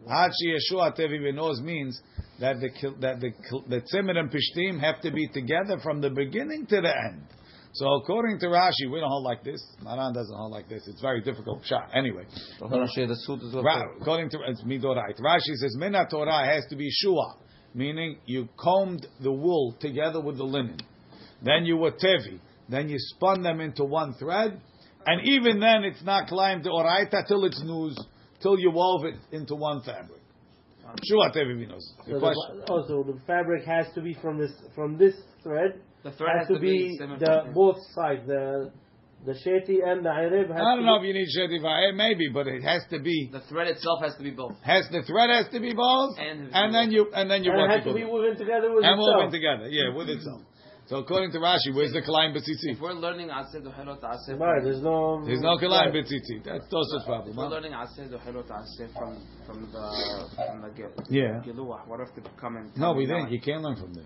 ad 0.10 0.32
sheyeshu 0.32 0.78
atevi 0.78 1.20
v'noz 1.20 1.62
means 1.62 2.02
that 2.40 2.56
the 2.60 2.70
that 3.02 3.20
the 3.20 3.32
the 3.68 3.82
tzimmer 3.82 4.18
and 4.18 4.32
pishtim 4.32 4.80
have 4.80 5.02
to 5.02 5.12
be 5.12 5.28
together 5.28 5.78
from 5.84 6.02
the 6.02 6.10
beginning 6.10 6.66
to 6.68 6.82
the 6.82 6.90
end. 6.90 7.24
So 7.74 7.86
according 7.96 8.40
to 8.40 8.48
Rashi, 8.48 8.92
we 8.92 9.00
don't 9.00 9.10
hold 9.10 9.24
like 9.24 9.44
this. 9.44 9.62
Maran 9.84 10.14
doesn't 10.14 10.36
hold 10.36 10.52
like 10.52 10.68
this. 10.70 10.88
It's 10.88 11.02
very 11.02 11.22
difficult 11.22 11.64
shot. 11.66 11.90
Anyway, 11.94 12.26
according 12.62 14.30
to 14.32 14.40
it's 14.48 14.64
midorait. 14.64 15.20
Rashi 15.20 15.56
says 15.56 15.76
mina 15.78 16.08
Torah 16.10 16.46
has 16.46 16.66
to 16.70 16.76
be 16.76 16.90
shua, 16.92 17.36
meaning 17.74 18.18
you 18.26 18.50
combed 18.58 19.06
the 19.22 19.32
wool 19.32 19.76
together 19.80 20.20
with 20.20 20.38
the 20.38 20.44
linen. 20.44 20.80
Then 21.44 21.66
you 21.66 21.78
were 21.78 21.92
tevi. 21.92 22.40
Then 22.70 22.90
you 22.90 22.98
spun 23.00 23.42
them 23.42 23.62
into 23.62 23.84
one 23.84 24.14
thread, 24.14 24.62
and 25.06 25.28
even 25.28 25.60
then 25.60 25.84
it's 25.84 26.04
not 26.04 26.28
climbed 26.28 26.64
to 26.64 26.70
oraita 26.70 27.28
till 27.28 27.46
it's 27.46 27.62
news, 27.64 27.98
till 28.42 28.60
you 28.60 28.72
wove 28.72 29.06
it 29.06 29.16
into 29.32 29.56
one 29.56 29.82
fabric. 29.82 30.20
Shua 31.08 31.32
tevi 31.32 31.56
minos. 31.56 31.94
So 32.08 32.20
the, 32.20 32.66
also, 32.68 32.94
oh, 32.94 33.04
the 33.04 33.20
fabric 33.28 33.64
has 33.66 33.86
to 33.94 34.02
be 34.02 34.16
from 34.22 34.40
this 34.40 34.52
from 34.76 34.98
this 34.98 35.14
thread. 35.44 35.82
The 36.04 36.12
thread 36.12 36.38
has, 36.40 36.48
to, 36.48 36.60
be, 36.60 36.98
the 36.98 37.52
both 37.54 37.78
sides, 37.94 38.26
the 38.26 38.72
the 39.26 39.34
sheti 39.34 39.84
and 39.86 40.04
the 40.04 40.10
irib. 40.10 40.50
I 40.50 40.76
don't 40.76 40.86
know 40.86 40.96
if 40.96 41.04
you 41.04 41.14
need 41.14 41.28
sheti 41.28 41.62
va'eh, 41.62 41.94
maybe, 41.94 42.30
but 42.34 42.48
it 42.48 42.64
has 42.64 42.82
to 42.90 43.00
be. 43.00 43.30
The 43.32 43.42
thread 43.42 43.68
itself 43.68 44.02
has 44.02 44.16
to 44.16 44.24
be 44.24 44.32
both. 44.32 44.56
Has 44.64 44.88
the 44.92 45.04
thread 45.04 45.30
has 45.30 45.52
to 45.52 45.60
be 45.60 45.74
both, 45.74 46.18
And- 46.18 46.50
and 46.54 46.74
then 46.74 46.92
you 46.92 47.12
and 47.14 47.30
then 47.30 47.44
you 47.44 47.52
and 47.52 47.60
want 47.60 47.72
it 47.72 47.76
has 47.76 47.84
to 47.84 47.90
to 47.90 47.96
be 47.96 48.06
woven 48.06 48.38
together 48.38 48.74
with 48.74 48.86
and 48.86 49.00
itself. 49.00 49.16
woven 49.18 49.32
together, 49.32 49.68
yeah, 49.70 49.94
with 49.94 50.10
itself. 50.10 50.42
So 50.90 50.98
according 50.98 51.32
to 51.34 51.38
Rashi, 51.38 51.70
where's 51.76 51.92
the 51.94 52.02
kalayim 52.02 52.34
b'tzitzit? 52.36 52.74
If 52.74 52.82
we're 52.82 52.94
learning 52.94 53.30
Aseh 53.30 53.62
Dohelot 53.62 54.02
Aseh, 54.02 54.40
Right, 54.40 54.64
there's 54.64 54.82
no. 54.82 55.24
There's 55.24 55.40
no 55.40 55.56
kalayim 55.58 55.94
right. 55.94 56.04
b'tzitzit. 56.04 56.44
That's 56.44 56.66
Tosa's 56.66 57.04
problem. 57.06 57.30
if 57.30 57.38
we're 57.38 57.44
huh? 57.44 57.50
learning 57.52 57.74
Aseh 57.74 58.10
Dohelot 58.10 58.48
Aseh 58.50 58.92
from 58.98 59.22
from 59.46 59.72
the 59.72 60.30
from 60.36 60.62
the 60.64 60.70
Gil, 60.76 60.90
Yeah. 61.08 61.42
Giluah, 61.46 61.88
what 61.88 62.00
if 62.00 62.16
they 62.16 62.28
come 62.42 62.58
and 62.58 62.76
No, 62.76 62.94
we 62.94 63.06
me 63.06 63.12
now 63.12 63.18
didn't. 63.20 63.34
You 63.34 63.40
can't 63.40 63.62
learn 63.62 63.76
from 63.76 63.94
there. 63.94 64.04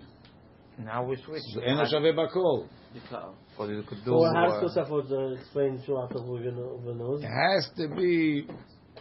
Now 0.78 1.04
we 1.06 1.16
switch. 1.24 1.40
Ein 1.66 1.78
lo 1.78 1.84
shaveh 1.84 2.14
bakol. 2.14 2.68
You 2.92 3.00
do. 3.00 3.82
So 4.04 4.24
how 4.34 4.60
does 4.60 4.76
Tosafot 4.76 5.38
explain 5.40 5.82
Shua 5.86 6.06
Tov 6.08 6.28
Uvenuz? 6.28 7.22
It 7.22 7.28
has 7.28 7.70
to 7.78 7.88
be 7.96 8.46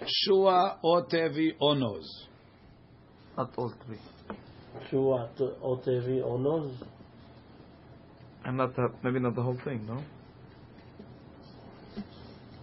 shua 0.08 0.80
or 0.82 1.06
tevi 1.08 1.50
or 1.60 1.76
nose. 1.76 2.28
not 3.38 3.52
all 3.58 3.74
three. 3.86 4.00
Shua 4.90 5.30
Otevi 5.40 6.22
Onoz? 6.24 6.72
And 8.46 8.58
not 8.58 8.76
the, 8.76 8.90
maybe 9.04 9.20
not 9.20 9.36
the 9.36 9.42
whole 9.42 9.60
thing, 9.64 9.86
no. 9.86 10.04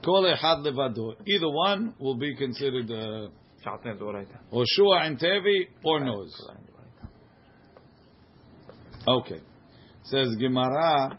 Kol 0.05 0.25
echad 0.25 0.65
levado. 0.65 1.15
Either 1.27 1.49
one 1.51 1.95
will 1.99 2.17
be 2.17 2.35
considered 2.37 2.91
uh, 2.91 3.29
Sha'atnei 3.65 4.27
or 4.51 4.65
shua 4.67 5.01
and 5.05 5.19
tevi 5.19 5.69
or 5.85 6.01
nose. 6.01 6.35
Okay. 9.07 9.41
Says 10.05 10.35
Gemara, 10.39 11.19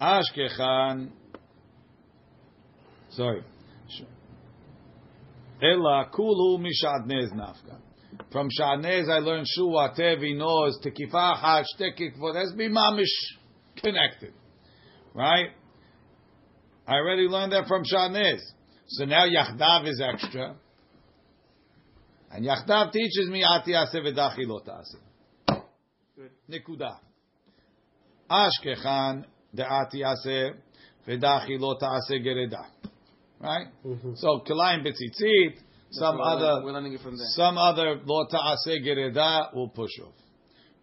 Ashkechan. 0.00 1.10
Sorry. 3.10 3.42
Ela 5.62 6.10
kulu 6.14 6.58
mishadnez 6.58 7.32
nafka. 7.32 7.78
From 8.30 8.48
Shadnez 8.58 9.08
I 9.10 9.18
learned 9.18 9.46
shua, 9.48 9.94
tevi, 9.98 10.36
nose, 10.36 10.78
tekifah, 10.84 11.36
hach, 11.36 11.66
tekikvot. 11.80 12.34
That's 12.34 12.52
be 12.52 12.68
mamish 12.68 13.06
connected. 13.82 14.32
Right? 15.14 15.48
I 16.86 16.94
already 16.94 17.22
learned 17.28 17.52
that 17.52 17.66
from 17.66 17.82
Shadnez. 17.84 18.38
So 18.88 19.04
now 19.04 19.24
Yachdav 19.26 19.86
is 19.88 20.00
extra. 20.00 20.56
And 22.30 22.44
Yachdav 22.46 22.92
teaches 22.92 23.28
me 23.28 23.42
ati 23.44 23.72
aseh 23.72 23.96
v'dachi 23.96 24.46
lo 24.46 24.60
ta'aseh. 24.60 25.62
Nikuda. 26.50 26.96
Ashkechan 28.30 29.24
de'ati 29.54 30.02
aseh 30.02 30.54
v'dachi 31.06 31.58
lo 31.58 31.76
ta'aseh 31.78 32.22
gereda. 32.24 32.64
Right? 33.40 33.66
Mm-hmm. 33.86 34.12
So 34.16 34.40
Kilayim 34.46 34.84
betzitzit, 34.84 35.58
some 35.90 36.20
other, 36.20 36.44
learning- 36.44 36.64
We're 36.64 36.72
learning 36.72 36.92
it 36.94 37.00
from 37.00 37.16
there. 37.16 37.26
some 37.30 37.56
other 37.58 38.00
lo 38.04 38.26
ta'aseh 38.30 38.82
gereda 38.84 39.54
will 39.54 39.68
push 39.68 39.90
off. 40.04 40.14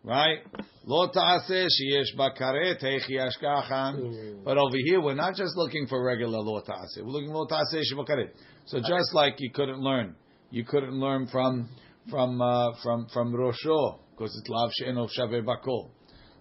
Right? 0.06 0.38
Lo 0.86 1.08
ta'aseh 1.10 1.66
sheyesh 1.66 2.16
bakaret 2.16 2.80
ashkachan. 2.84 4.44
But 4.46 4.58
over 4.60 4.78
here, 4.86 5.02
we're 5.02 5.16
not 5.16 5.34
just 5.36 5.58
looking 5.58 5.88
for 5.88 6.04
regular 6.06 6.40
lo 6.40 6.62
ta'aseh. 6.62 7.02
We're 7.02 7.10
looking 7.10 7.32
lo 7.32 7.48
ta'aseh 7.48 7.82
shebakaret. 7.92 8.30
So 8.68 8.80
just 8.80 9.14
like 9.14 9.36
you 9.40 9.50
couldn't 9.52 9.80
learn, 9.80 10.16
you 10.52 10.64
couldn't 10.64 10.94
learn 10.94 11.28
from 11.28 11.70
from 12.12 12.40
uh, 12.40 12.74
from 12.84 13.08
from 13.12 13.34
Rosho 13.34 13.98
because 14.12 14.36
it's 14.40 14.48
lav 14.48 14.70
she'enov 14.78 15.10
shaveh 15.18 15.44
bakol. 15.44 15.90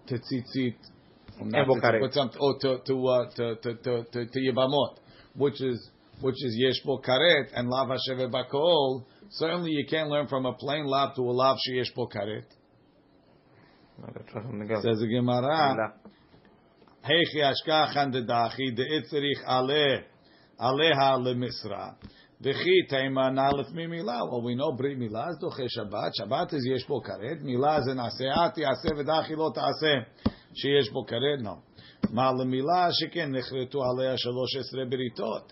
Tetzitzit. 0.07 0.75
from 1.37 1.49
that 1.49 1.61
And 1.61 1.81
bakaret. 1.81 1.81
tzitzit, 1.81 2.01
But 2.01 2.13
some, 2.13 2.31
oh, 2.39 2.57
to 2.61 2.79
to, 2.85 3.07
uh, 3.07 3.29
to 3.31 3.55
to 3.55 3.75
to 3.75 4.03
to 4.11 4.25
to 4.27 4.39
yibamot, 4.39 4.97
which 5.35 5.59
is 5.59 5.89
which 6.21 6.35
is 6.35 6.55
yesh 6.55 6.81
bo 6.85 6.99
karet 6.99 7.47
and 7.55 7.67
lav 7.67 7.87
hashaveh 7.87 8.31
bakol. 8.31 9.05
Certainly, 9.31 9.71
you 9.71 9.85
can't 9.89 10.09
learn 10.09 10.27
from 10.27 10.45
a 10.45 10.53
plain 10.53 10.85
lav 10.85 11.15
to 11.15 11.21
a 11.23 11.33
lav 11.33 11.57
sheyesh 11.67 11.93
bo 11.95 12.07
karet. 12.07 12.45
Says 13.95 14.99
the 14.99 15.07
Gemara. 15.07 15.93
Heichi 17.03 17.41
ashkachan 17.41 18.11
dedachi 18.13 18.77
deitzrich 18.77 19.41
aleh 19.47 20.03
aleha 20.59 21.17
lemisra. 21.17 21.95
Dechi 22.43 22.89
teima 22.91 23.31
nalef 23.31 23.71
mimila. 23.73 24.29
Well, 24.29 24.41
we 24.41 24.55
know 24.55 24.73
brit 24.73 24.99
milah 24.99 25.29
is 25.29 25.37
doche 25.41 25.67
Shabbat. 25.77 26.11
Shabbat 26.19 26.53
is 26.55 26.65
yesh 26.65 26.85
bo 26.87 26.99
karet. 26.99 27.41
Milah 27.41 27.79
is 27.79 27.87
an 27.87 27.97
aseat 27.97 28.57
yaseh 28.57 28.91
v'dachi 28.91 29.37
lo 29.37 29.51
ta'aseh. 29.53 30.05
Sheyesh 30.61 30.91
bo 30.91 31.05
karet. 31.05 31.41
No. 31.41 31.63
Ma 32.11 32.33
lemilah 32.33 32.91
sheken 32.91 33.31
nechretu 33.31 33.75
aleh 33.75 34.17
shalosh 34.17 34.57
esre 34.57 34.91
beritot. 34.91 35.45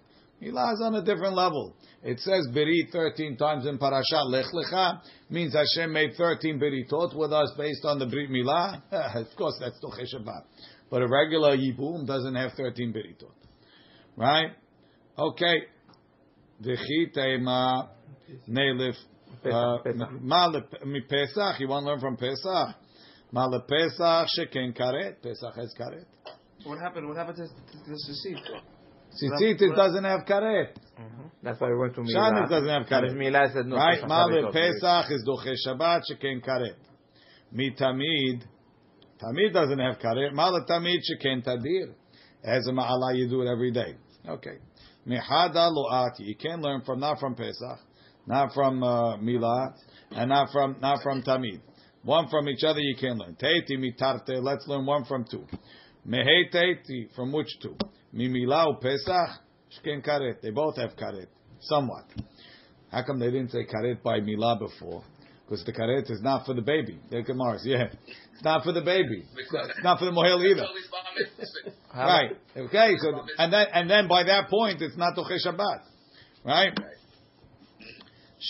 Milah 0.43 0.73
is 0.73 0.81
on 0.81 0.95
a 0.95 1.01
different 1.01 1.35
level. 1.35 1.75
It 2.03 2.19
says 2.19 2.47
berit 2.53 2.91
13 2.91 3.37
times 3.37 3.65
in 3.65 3.77
parasha. 3.77 4.23
Lech 4.27 4.45
lecha 4.53 4.99
means 5.29 5.53
Hashem 5.53 5.91
made 5.93 6.15
13 6.17 6.59
beritot 6.59 7.15
with 7.15 7.31
us 7.31 7.53
based 7.57 7.85
on 7.85 7.99
the 7.99 8.05
brit 8.05 8.29
milah. 8.29 8.81
of 8.91 9.27
course, 9.37 9.55
that's 9.59 9.79
doche 9.83 10.03
Shabbat. 10.13 10.43
But 10.89 11.01
a 11.01 11.07
regular 11.07 11.55
yibum 11.55 12.05
doesn't 12.05 12.35
have 12.35 12.51
13 12.57 12.93
beritot. 12.93 13.31
Right? 14.17 14.51
Okay. 15.17 15.63
Dechi 16.61 17.15
teima 17.15 17.89
nelif. 18.49 18.95
uh, 19.45 19.77
Pesach. 21.09 21.59
You 21.59 21.67
want 21.67 21.85
to 21.85 21.89
learn 21.89 21.99
from 21.99 22.17
Pesach? 22.17 22.75
Ma 23.31 23.45
le 23.45 23.61
Pesach 23.61 24.27
sheken 24.37 24.77
karet. 24.77 25.21
Pesach 25.21 25.55
has 25.55 25.73
karet. 25.79 26.05
What 26.65 26.79
happened? 26.79 27.07
What 27.07 27.17
happened 27.17 27.37
to 27.37 27.47
to 27.47 27.89
this 27.89 28.05
receipt? 28.09 28.37
Tzitzit 29.21 29.61
it 29.61 29.75
doesn't 29.75 30.03
have 30.03 30.21
karet. 30.25 30.75
That's 31.43 31.59
why 31.59 31.69
we 31.69 31.77
went 31.77 31.93
to 31.95 32.01
Shanis 32.01 32.49
doesn't 32.49 32.69
have 32.69 32.87
karet. 32.87 33.15
Mila 33.15 33.49
said 33.53 33.65
no. 33.65 33.75
Right? 33.75 33.95
Pesach 33.95 34.07
Ma 34.07 34.27
Karet 34.27 34.41
le 34.41 34.45
also. 34.47 34.59
Pesach 34.59 35.11
is 35.11 35.27
doche 35.27 35.53
Shabbat 35.67 36.01
sheken 36.09 36.45
karet. 36.45 36.75
Mi 37.51 37.71
tamid. 37.71 38.43
Tamid 39.21 39.53
doesn't 39.53 39.79
have 39.79 39.99
karet. 39.99 40.33
Ma 40.33 40.49
le 40.49 40.65
tamid 40.65 40.99
sheken 40.99 41.45
tadir. 41.45 41.93
As 42.43 42.67
a 42.67 42.71
ma'ala, 42.71 43.15
you 43.17 43.29
do 43.29 43.41
it 43.41 43.47
every 43.47 43.71
day. 43.71 43.95
Okay. 44.27 44.57
Mihada 45.07 45.71
lo'ati. 45.71 46.19
You 46.19 46.35
can 46.35 46.61
learn 46.61 46.81
from 46.81 46.99
not 46.99 47.19
from 47.19 47.35
Pesach, 47.35 47.79
not 48.25 48.53
from 48.53 48.83
uh, 48.83 49.17
Milah, 49.17 49.73
and 50.11 50.29
not 50.29 50.49
from 50.51 50.77
not 50.81 51.01
from 51.03 51.23
Tamid. 51.23 51.61
One 52.03 52.27
from 52.29 52.49
each 52.49 52.63
other 52.63 52.79
you 52.79 52.95
can 52.97 53.17
learn. 53.17 53.35
Teiti 53.35 53.77
mitarte. 53.77 54.41
Let's 54.41 54.67
learn 54.67 54.85
one 54.85 55.05
from 55.05 55.25
two. 55.29 55.45
Mehei 56.07 56.53
teiti. 56.53 57.13
From 57.15 57.31
which 57.31 57.49
two? 57.61 57.77
Mimilah 58.15 58.79
Pesach. 58.81 59.39
Shken 59.81 60.05
karet. 60.05 60.41
They 60.41 60.51
both 60.51 60.77
have 60.77 60.91
karet. 60.95 61.27
Somewhat. 61.61 62.05
How 62.91 63.03
come 63.03 63.19
they 63.19 63.31
didn't 63.31 63.51
say 63.51 63.65
karet 63.65 64.03
by 64.03 64.19
Milah 64.19 64.59
before? 64.59 65.03
Because 65.45 65.65
the 65.65 65.73
karet 65.73 66.09
is 66.11 66.21
not 66.21 66.45
for 66.45 66.53
the 66.53 66.61
baby. 66.61 66.99
They 67.09 67.23
come 67.23 67.37
Mars. 67.37 67.63
Yeah. 67.65 67.87
It's 68.33 68.43
not 68.43 68.63
for 68.63 68.71
the 68.71 68.81
baby. 68.81 69.23
It's 69.35 69.83
not 69.83 69.99
for 69.99 70.05
the 70.05 70.11
mohel 70.11 70.43
either. 70.45 70.63
Always 70.63 70.87
bar 70.91 71.01
mitzvah. 71.17 71.71
Right. 71.95 72.31
Okay. 72.55 72.95
So 72.99 73.25
and 73.37 73.51
then 73.51 73.65
and 73.73 73.89
then 73.89 74.07
by 74.07 74.23
that 74.23 74.49
point 74.49 74.81
it's 74.81 74.95
not 74.97 75.15
Toche 75.15 75.39
Shabbat. 75.45 75.81
Right. 76.45 76.77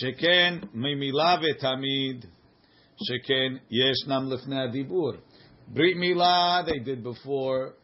Sheken 0.02 0.70
mimila 0.76 1.42
vetamid. 1.42 2.26
Sheken 3.10 3.60
yeshnam 3.72 4.30
lefnei 4.30 4.70
adibur. 4.70 5.20
Brit 5.74 5.98
milah 5.98 6.66
they 6.66 6.80
did 6.80 7.04
before. 7.04 7.76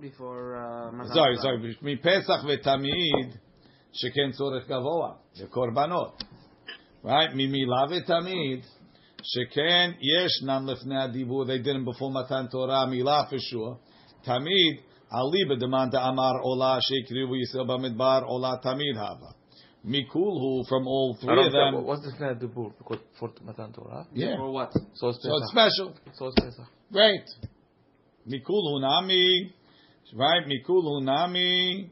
Before 0.00 0.56
uh, 0.56 0.92
Matan 0.92 1.12
Sorry, 1.12 1.36
sorry. 1.38 1.78
Mi 1.82 1.96
pesach 1.96 2.44
vetamid. 2.44 3.32
Sheken 3.92 4.32
tzorech 4.38 4.68
gavoa. 4.68 5.16
The 5.36 5.46
korbanot. 5.46 6.12
Right. 7.02 7.30
Mimila 7.30 7.88
vetamid. 7.90 8.62
Sheken 9.22 9.94
yeshnam 10.00 10.66
lefnei 10.66 11.08
adibur. 11.08 11.46
They 11.48 11.58
did 11.58 11.74
them 11.74 11.84
before 11.84 12.12
Matan 12.12 12.48
Torah. 12.48 12.86
Milah 12.86 13.28
for 13.28 13.38
sure. 13.40 13.78
Tamid, 14.24 14.78
Ali 15.10 15.44
b'demanda 15.46 15.98
amar 16.00 16.40
ola 16.44 16.80
sheikrivu 16.80 17.34
yisrael 17.34 17.66
b'midbar 17.66 18.22
ola 18.24 18.60
tamid 18.64 18.96
hava. 18.96 19.34
Mikulhu 19.84 20.66
from 20.68 20.86
all 20.86 21.16
three 21.20 21.46
of 21.46 21.52
them. 21.52 21.84
What's 21.84 22.02
the 22.02 22.12
Sneh 22.12 22.40
Dubur? 22.40 22.72
Because 22.78 22.98
for 23.18 23.32
Matan 23.44 23.72
Torah? 23.72 24.06
Yeah. 24.12 24.36
For 24.36 24.50
what? 24.50 24.72
So 24.94 25.08
it's 25.08 25.22
So 25.22 25.36
it's 25.38 25.50
special. 25.50 25.94
So 26.14 26.26
it's 26.26 26.36
Pesach. 26.36 26.66
Great. 26.92 27.24
Mikulhu 28.28 28.80
nami. 28.80 29.54
Right? 30.14 30.46
Mikulhu 30.46 31.02
nami. 31.02 31.90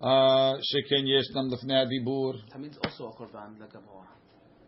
Uh, 0.00 0.54
Sheken 0.56 1.04
yeshnam 1.04 1.50
lefnei 1.50 1.84
adibur. 1.84 2.34
Tamid's 2.50 2.78
also 2.84 3.08
a 3.08 3.12
korban 3.12 3.60
like 3.60 3.74
a 3.74 3.80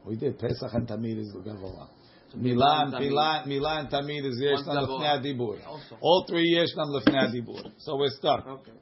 We 0.05 0.17
did 0.17 0.39
Pesach 0.39 0.75
and 0.75 0.87
Tamid 0.87 1.19
is 1.19 1.35
Gavoa. 1.35 1.89
Milan, 2.35 2.91
Milan, 2.91 3.49
Milan, 3.49 3.89
Tamid 3.89 4.27
is 4.27 4.43
yeshnam 4.43 4.87
lefnei 4.87 5.23
adibur. 5.23 5.59
All 6.01 6.27
three 6.29 6.55
yeshnam 6.55 6.91
lefnei 6.91 7.31
adibur. 7.31 7.73
So 7.79 7.97
we're 7.97 8.11
stuck. 8.11 8.47
Okay. 8.47 8.73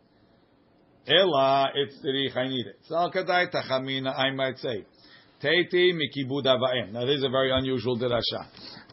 Ella, 1.06 1.70
it's 1.74 1.96
tzirich, 2.04 2.36
I 2.36 2.48
need 2.48 2.66
it. 2.66 2.78
So 2.82 2.94
kadai 2.94 3.52
tachamina, 3.52 4.16
I 4.16 4.30
might 4.32 4.58
say. 4.58 4.84
Teiti 5.42 5.92
mikibud 5.94 6.44
avaim. 6.44 6.92
Now 6.92 7.06
this 7.06 7.18
is 7.18 7.24
a 7.24 7.30
very 7.30 7.50
unusual 7.52 7.98
derasha. 7.98 8.46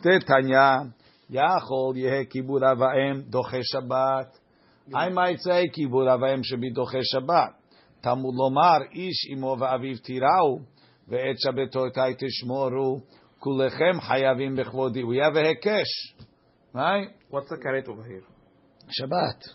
Tetanya 0.04 0.94
yachol 1.32 1.96
yehe 1.96 2.26
kibud 2.32 2.62
avaim 2.62 3.30
doche 3.30 3.62
Shabbat. 3.74 4.30
I 4.94 5.10
might 5.10 5.40
say 5.40 5.70
should 5.74 6.62
be 6.62 6.74
doche 6.74 7.02
Shabbat. 7.14 7.54
Tamud 8.04 8.36
lomar 8.36 8.88
ish 8.94 9.30
imo 9.32 9.56
va'aviv 9.56 10.00
tirau 10.08 10.62
ve'et 11.10 11.36
shabbatotai 11.46 12.16
tishmoru 12.18 13.02
kulechem 13.44 14.00
hayavim 14.00 14.58
bechvodi. 14.58 15.06
We 15.06 15.18
have 15.18 15.36
a 15.36 15.44
hekesh, 15.44 15.84
right? 16.74 17.10
What's 17.30 17.50
the 17.50 17.58
karet 17.58 17.90
over 17.90 18.04
here? 18.04 18.24
Shabbat. 19.00 19.50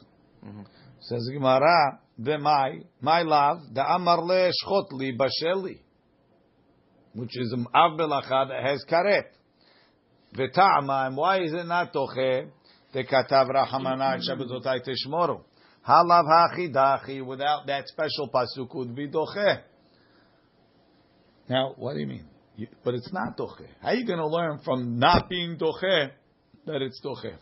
Mm-hmm. 0.45 0.63
Says 1.01 1.29
Gemara, 1.33 2.01
v'mai, 2.21 2.85
my 3.01 3.23
love, 3.23 3.59
the 3.73 3.83
amar 3.83 4.21
le 4.23 4.51
shchot 4.51 4.93
li 4.93 5.17
basheli, 5.17 5.79
which 7.15 7.39
is 7.39 7.53
an 7.53 7.67
av 7.75 7.99
belacha 7.99 8.49
that 8.49 8.63
has 8.63 8.85
karet. 8.91 9.27
V'ta'ama, 10.37 11.07
and 11.07 11.17
why 11.17 11.43
is 11.43 11.53
it 11.53 11.67
not 11.67 11.93
toche? 11.93 12.49
The 12.93 13.05
katav 13.05 13.49
rahamana 13.51 14.19
shabbatotai 14.19 14.81
mm-hmm. 14.81 15.13
tishmoru. 15.13 15.41
Halav 15.89 16.25
hachi 16.25 16.73
dachi, 16.73 17.25
without 17.25 17.67
that 17.67 17.89
special 17.89 18.31
pasuk 18.33 18.75
would 18.75 18.95
be 18.95 19.09
doche. 19.09 19.63
Now, 21.49 21.75
what 21.77 21.95
do 21.95 22.01
you 22.01 22.07
mean? 22.07 22.25
You, 22.57 22.69
but 22.85 22.95
it's 22.95 23.13
not 23.13 23.37
doche. 23.37 23.67
How 23.81 23.89
are 23.89 23.95
you 23.95 24.07
going 24.07 24.19
to 24.19 24.27
learn 24.27 24.61
from 24.65 24.99
not 24.99 25.29
being 25.29 25.57
doche 25.57 26.11
that 26.67 26.83
it's 26.83 27.01
doche? 27.05 27.35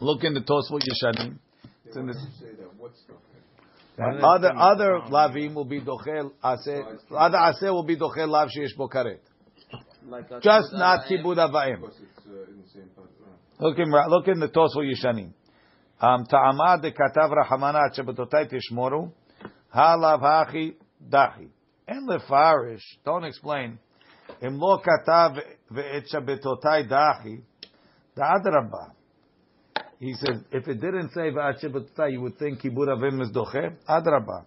Look 0.00 0.24
in 0.24 0.34
the 0.34 0.40
Tosfot 0.40 0.80
Yeshanim. 0.80 1.38
It's 1.84 1.96
in 1.96 2.06
the, 2.06 2.14
other 3.98 4.52
other 4.54 5.00
lavim 5.08 5.54
will 5.54 5.64
be 5.64 5.80
dochel 5.80 6.32
aseh. 6.44 6.98
Other 7.10 7.38
aseh 7.38 7.72
will 7.72 7.84
be 7.84 7.96
dochel 7.96 8.28
lav 8.28 8.48
sheyesh 8.48 8.76
bo 8.76 8.88
karet. 8.88 9.20
Just 10.42 10.72
not 10.72 11.06
avaim. 11.06 11.24
kibud 11.24 11.36
avayim. 11.36 11.90
Look 13.58 13.78
in 13.78 13.90
look 13.90 14.28
in 14.28 14.38
the 14.38 14.48
Tosfot 14.48 14.84
Yeshanim. 14.84 15.32
Um, 15.98 16.26
Ta'amad 16.26 16.82
de 16.82 16.92
katav 16.92 17.32
rahamana 17.32 17.88
shebetotai 17.96 18.52
tishmoru 18.52 19.10
halav 19.74 20.20
hachi 20.20 20.74
dachi. 21.08 21.48
En 21.88 22.06
lefarish. 22.06 22.82
Don't 23.04 23.24
explain. 23.24 23.78
Im 24.42 24.58
lo 24.58 24.78
katav 24.78 25.40
ve'et 25.72 26.04
shebetotai 26.12 26.86
dachi. 26.86 27.40
Da'adrabah. 28.14 28.92
He 29.98 30.12
says, 30.14 30.42
if 30.52 30.68
it 30.68 30.80
didn't 30.80 31.12
say 31.12 31.30
v'achibuttai, 31.30 32.12
you 32.12 32.20
would 32.20 32.38
think 32.38 32.60
kibud 32.60 32.88
avim 32.88 33.22
is 33.22 33.30
doche. 33.30 33.74
Adraba. 33.88 34.44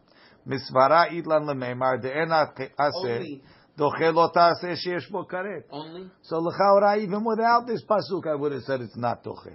Misvara 0.48 1.10
idlan 1.12 1.48
lemeimar 1.48 2.00
de'ena 2.00 2.54
aseh 2.80 3.42
Only. 3.80 4.00
doche 4.00 4.14
lo 4.14 4.30
ta'aseh 4.30 4.76
sheyesh 4.86 5.10
bo 5.12 5.26
karet. 5.26 5.64
Only. 5.72 6.10
So 6.24 6.38
l'chaura, 6.40 6.98
even 6.98 7.24
without 7.24 7.66
this 7.68 7.84
pasuk, 7.86 8.28
I 8.28 8.36
would 8.36 8.52
have 8.52 8.64
said 8.64 8.82
it's 8.82 8.98
not 8.98 9.24
doche. 9.24 9.54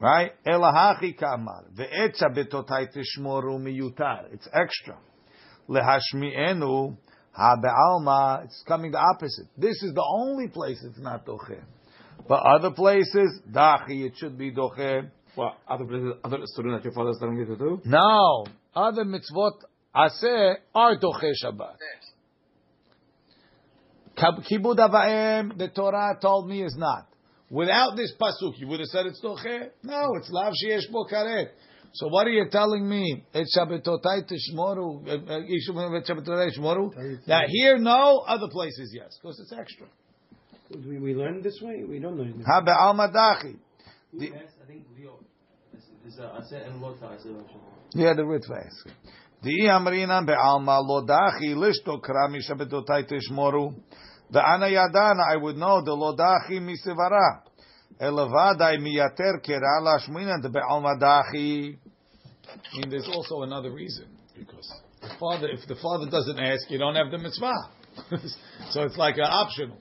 Right? 0.00 0.32
Elahachi 0.46 1.16
kamar 1.18 1.64
ve'etcha 1.76 2.34
betotai 2.36 2.88
tishmoru 2.94 3.58
miyutar. 3.58 4.32
It's 4.32 4.48
extra. 4.52 4.98
Lehashmi'enu 5.68 6.96
ha 7.32 7.56
be'alma. 7.62 8.44
It's 8.44 8.62
coming 8.66 8.90
the 8.90 8.98
opposite. 8.98 9.46
This 9.56 9.82
is 9.82 9.94
the 9.94 10.04
only 10.18 10.48
place 10.48 10.82
it's 10.84 10.98
not 10.98 11.24
doche. 11.26 11.62
But 12.28 12.42
other 12.42 12.70
places, 12.70 13.40
dachi, 13.50 14.06
it 14.06 14.12
should 14.16 14.38
be 14.38 14.52
doche. 14.52 15.10
What 15.34 15.54
other 15.68 15.84
places, 15.84 16.12
other 16.22 16.38
student 16.44 16.76
that 16.76 16.84
your 16.84 16.94
father 16.94 17.10
is 17.10 17.18
telling 17.20 17.36
you 17.38 17.46
to 17.46 17.56
do? 17.56 17.80
No, 17.84 18.44
other 18.74 19.04
mitzvot 19.04 19.58
aseh 19.94 20.54
are 20.74 20.96
doche 20.96 21.32
Shabbat. 21.42 21.76
Kab- 21.76 22.13
Kibud 24.50 24.76
avaim, 24.78 25.56
the 25.58 25.68
Torah 25.68 26.16
told 26.20 26.48
me 26.48 26.62
is 26.62 26.74
not. 26.78 27.06
Without 27.50 27.96
this 27.96 28.12
pasuk, 28.20 28.58
you 28.58 28.66
would 28.68 28.80
have 28.80 28.88
said 28.88 29.06
it's 29.06 29.20
doche. 29.22 29.70
No, 29.82 30.14
it's 30.16 30.30
lav 30.30 30.52
sheyesh 30.64 30.90
bo 30.90 31.04
karet. 31.04 31.48
So 31.92 32.08
what 32.08 32.26
are 32.26 32.30
you 32.30 32.46
telling 32.50 32.88
me? 32.88 33.24
It's 33.32 33.56
shabbatotai 33.56 34.28
tishmoru. 34.28 35.06
uh, 35.06 35.12
uh, 35.12 35.40
Yishum 35.42 35.96
et 35.96 36.06
shabbatotai 36.06 36.50
tishmoru. 36.58 37.26
Now 37.28 37.42
here, 37.46 37.78
no. 37.78 38.24
Other 38.26 38.48
places, 38.50 38.92
yes, 38.92 39.16
because 39.22 39.38
it's 39.38 39.52
extra. 39.52 39.86
We, 40.88 40.98
we 40.98 41.14
learn 41.14 41.42
this 41.42 41.60
way? 41.62 41.84
We 41.88 42.00
don't 42.00 42.16
learn 42.16 42.38
this 42.38 42.46
Ha 42.46 42.62
be'alma 42.62 43.12
dachi. 43.14 43.56
The- 44.12 44.32
I 44.32 44.66
think 44.66 44.84
Leo 44.98 45.20
is 46.06 46.18
uh, 46.18 46.40
Aseh 46.40 46.66
and 46.66 46.80
Lota 46.80 47.04
Aseh. 47.04 47.44
Yeah, 47.94 48.14
the 48.14 48.22
Ritva 48.22 48.66
is. 48.66 48.84
Di 49.42 49.68
amrina 49.68 50.26
be'alma 50.26 50.80
lo 50.80 51.06
dachi 51.06 51.54
lishto 51.54 52.00
krami 52.00 52.40
shabbatotai 52.40 53.08
tishmoru. 53.08 53.74
The 54.30 54.40
ana 54.40 54.66
yadana, 54.66 55.30
I 55.30 55.36
would 55.36 55.56
know 55.56 55.82
the 55.84 55.92
lo 55.92 56.16
dachi 56.16 56.60
misivara. 56.60 57.42
Elevadai 58.00 58.78
miyater 58.78 59.40
kera 59.44 59.80
lashmina 59.80 60.42
the 60.42 60.48
be'alma 60.48 60.98
dachi. 61.00 61.76
I 62.46 62.78
mean, 62.78 62.90
there's 62.90 63.08
also 63.08 63.42
another 63.42 63.70
reason 63.70 64.06
because 64.36 64.72
the 65.00 65.10
father, 65.20 65.48
if 65.48 65.66
the 65.68 65.76
father 65.76 66.10
doesn't 66.10 66.38
ask, 66.38 66.70
you 66.70 66.78
don't 66.78 66.94
have 66.94 67.10
the 67.10 67.18
mitzvah. 67.18 67.52
so 68.70 68.82
it's 68.82 68.96
like 68.96 69.16
an 69.16 69.24
optional. 69.24 69.78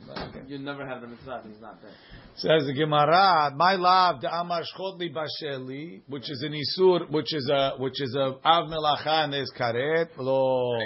You 0.48 0.60
never 0.60 0.86
have 0.86 1.02
the 1.02 1.08
mitzvah. 1.08 1.42
if 1.46 1.52
He's 1.52 1.62
not 1.62 1.82
there. 1.82 1.92
Says 2.36 2.66
the 2.66 2.74
Gemara, 2.74 3.52
my 3.56 3.76
love, 3.76 4.22
the 4.22 4.36
Amar 4.36 4.64
Shchodli 4.64 5.14
Basheli, 5.14 6.02
which 6.08 6.30
is 6.32 6.44
an 6.44 6.54
Isur, 6.54 7.10
which 7.12 7.32
is 7.34 7.48
a, 7.48 7.74
which 7.78 8.02
is 8.02 8.16
a 8.16 8.36
Av 8.44 8.70
Melacha 8.70 9.26
and 9.26 9.36
is 9.36 9.54
Karet, 9.58 10.10
lo. 10.18 10.80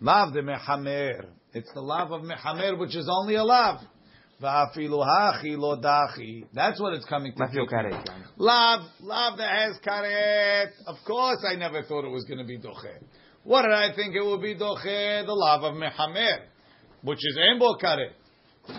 Lav 0.00 0.32
the 0.32 0.40
Mehamer. 0.40 1.26
It's 1.52 1.72
the 1.74 1.80
Lav 1.80 2.12
of 2.12 2.22
Mehamer, 2.22 2.78
which 2.78 2.94
is 2.94 3.08
only 3.10 3.34
a 3.34 3.44
Lav. 3.44 3.80
Va'afilu 4.40 5.04
hachi 5.04 5.58
lo 5.58 5.80
dachi. 5.80 6.44
That's 6.54 6.80
what 6.80 6.92
it's 6.92 7.04
coming 7.06 7.32
to. 7.32 7.44
Me. 7.44 7.66
karet. 7.66 8.08
Lav, 8.36 8.88
lav 9.00 9.36
that 9.38 9.50
has 9.50 9.76
karet. 9.84 10.70
Of 10.86 10.96
course, 11.04 11.44
I 11.50 11.56
never 11.56 11.82
thought 11.82 12.04
it 12.04 12.10
was 12.10 12.24
going 12.24 12.38
to 12.38 12.44
be 12.44 12.58
doche. 12.58 13.02
What 13.42 13.62
did 13.62 13.72
I 13.72 13.94
think 13.96 14.14
it 14.14 14.24
would 14.24 14.40
be 14.40 14.54
doche? 14.54 15.26
The 15.26 15.32
lav 15.32 15.64
of 15.64 15.74
mehamer, 15.74 16.42
which 17.02 17.18
is 17.18 17.36
embo 17.36 17.80
karet. 17.82 18.12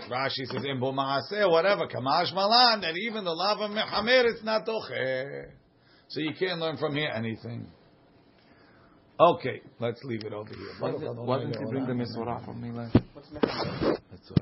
Rashi 0.10 0.46
says 0.46 0.64
embo 0.64 0.94
maaseh, 0.94 1.52
whatever. 1.52 1.88
Kamash 1.88 2.34
malan 2.34 2.82
that 2.82 2.96
even 2.96 3.26
the 3.26 3.34
lav 3.34 3.60
of 3.60 3.72
mehamer 3.72 4.24
it's 4.32 4.44
not 4.44 4.66
doche. 4.66 5.48
So 6.08 6.22
you 6.22 6.32
can't 6.40 6.60
learn 6.62 6.78
from 6.78 6.96
here 6.96 7.12
anything. 7.14 7.68
Okay, 9.20 9.62
let's 9.80 10.02
leave 10.06 10.24
it 10.24 10.32
over 10.32 10.50
here. 10.50 10.70
Why 10.80 10.92
didn't 11.40 11.60
you 11.60 11.68
bring 11.68 11.86
the 11.86 11.92
Mesorah 11.92 12.46
from 12.46 12.62
me 12.62 12.72
last? 12.72 12.94
That's 12.94 14.32
what 14.32 14.38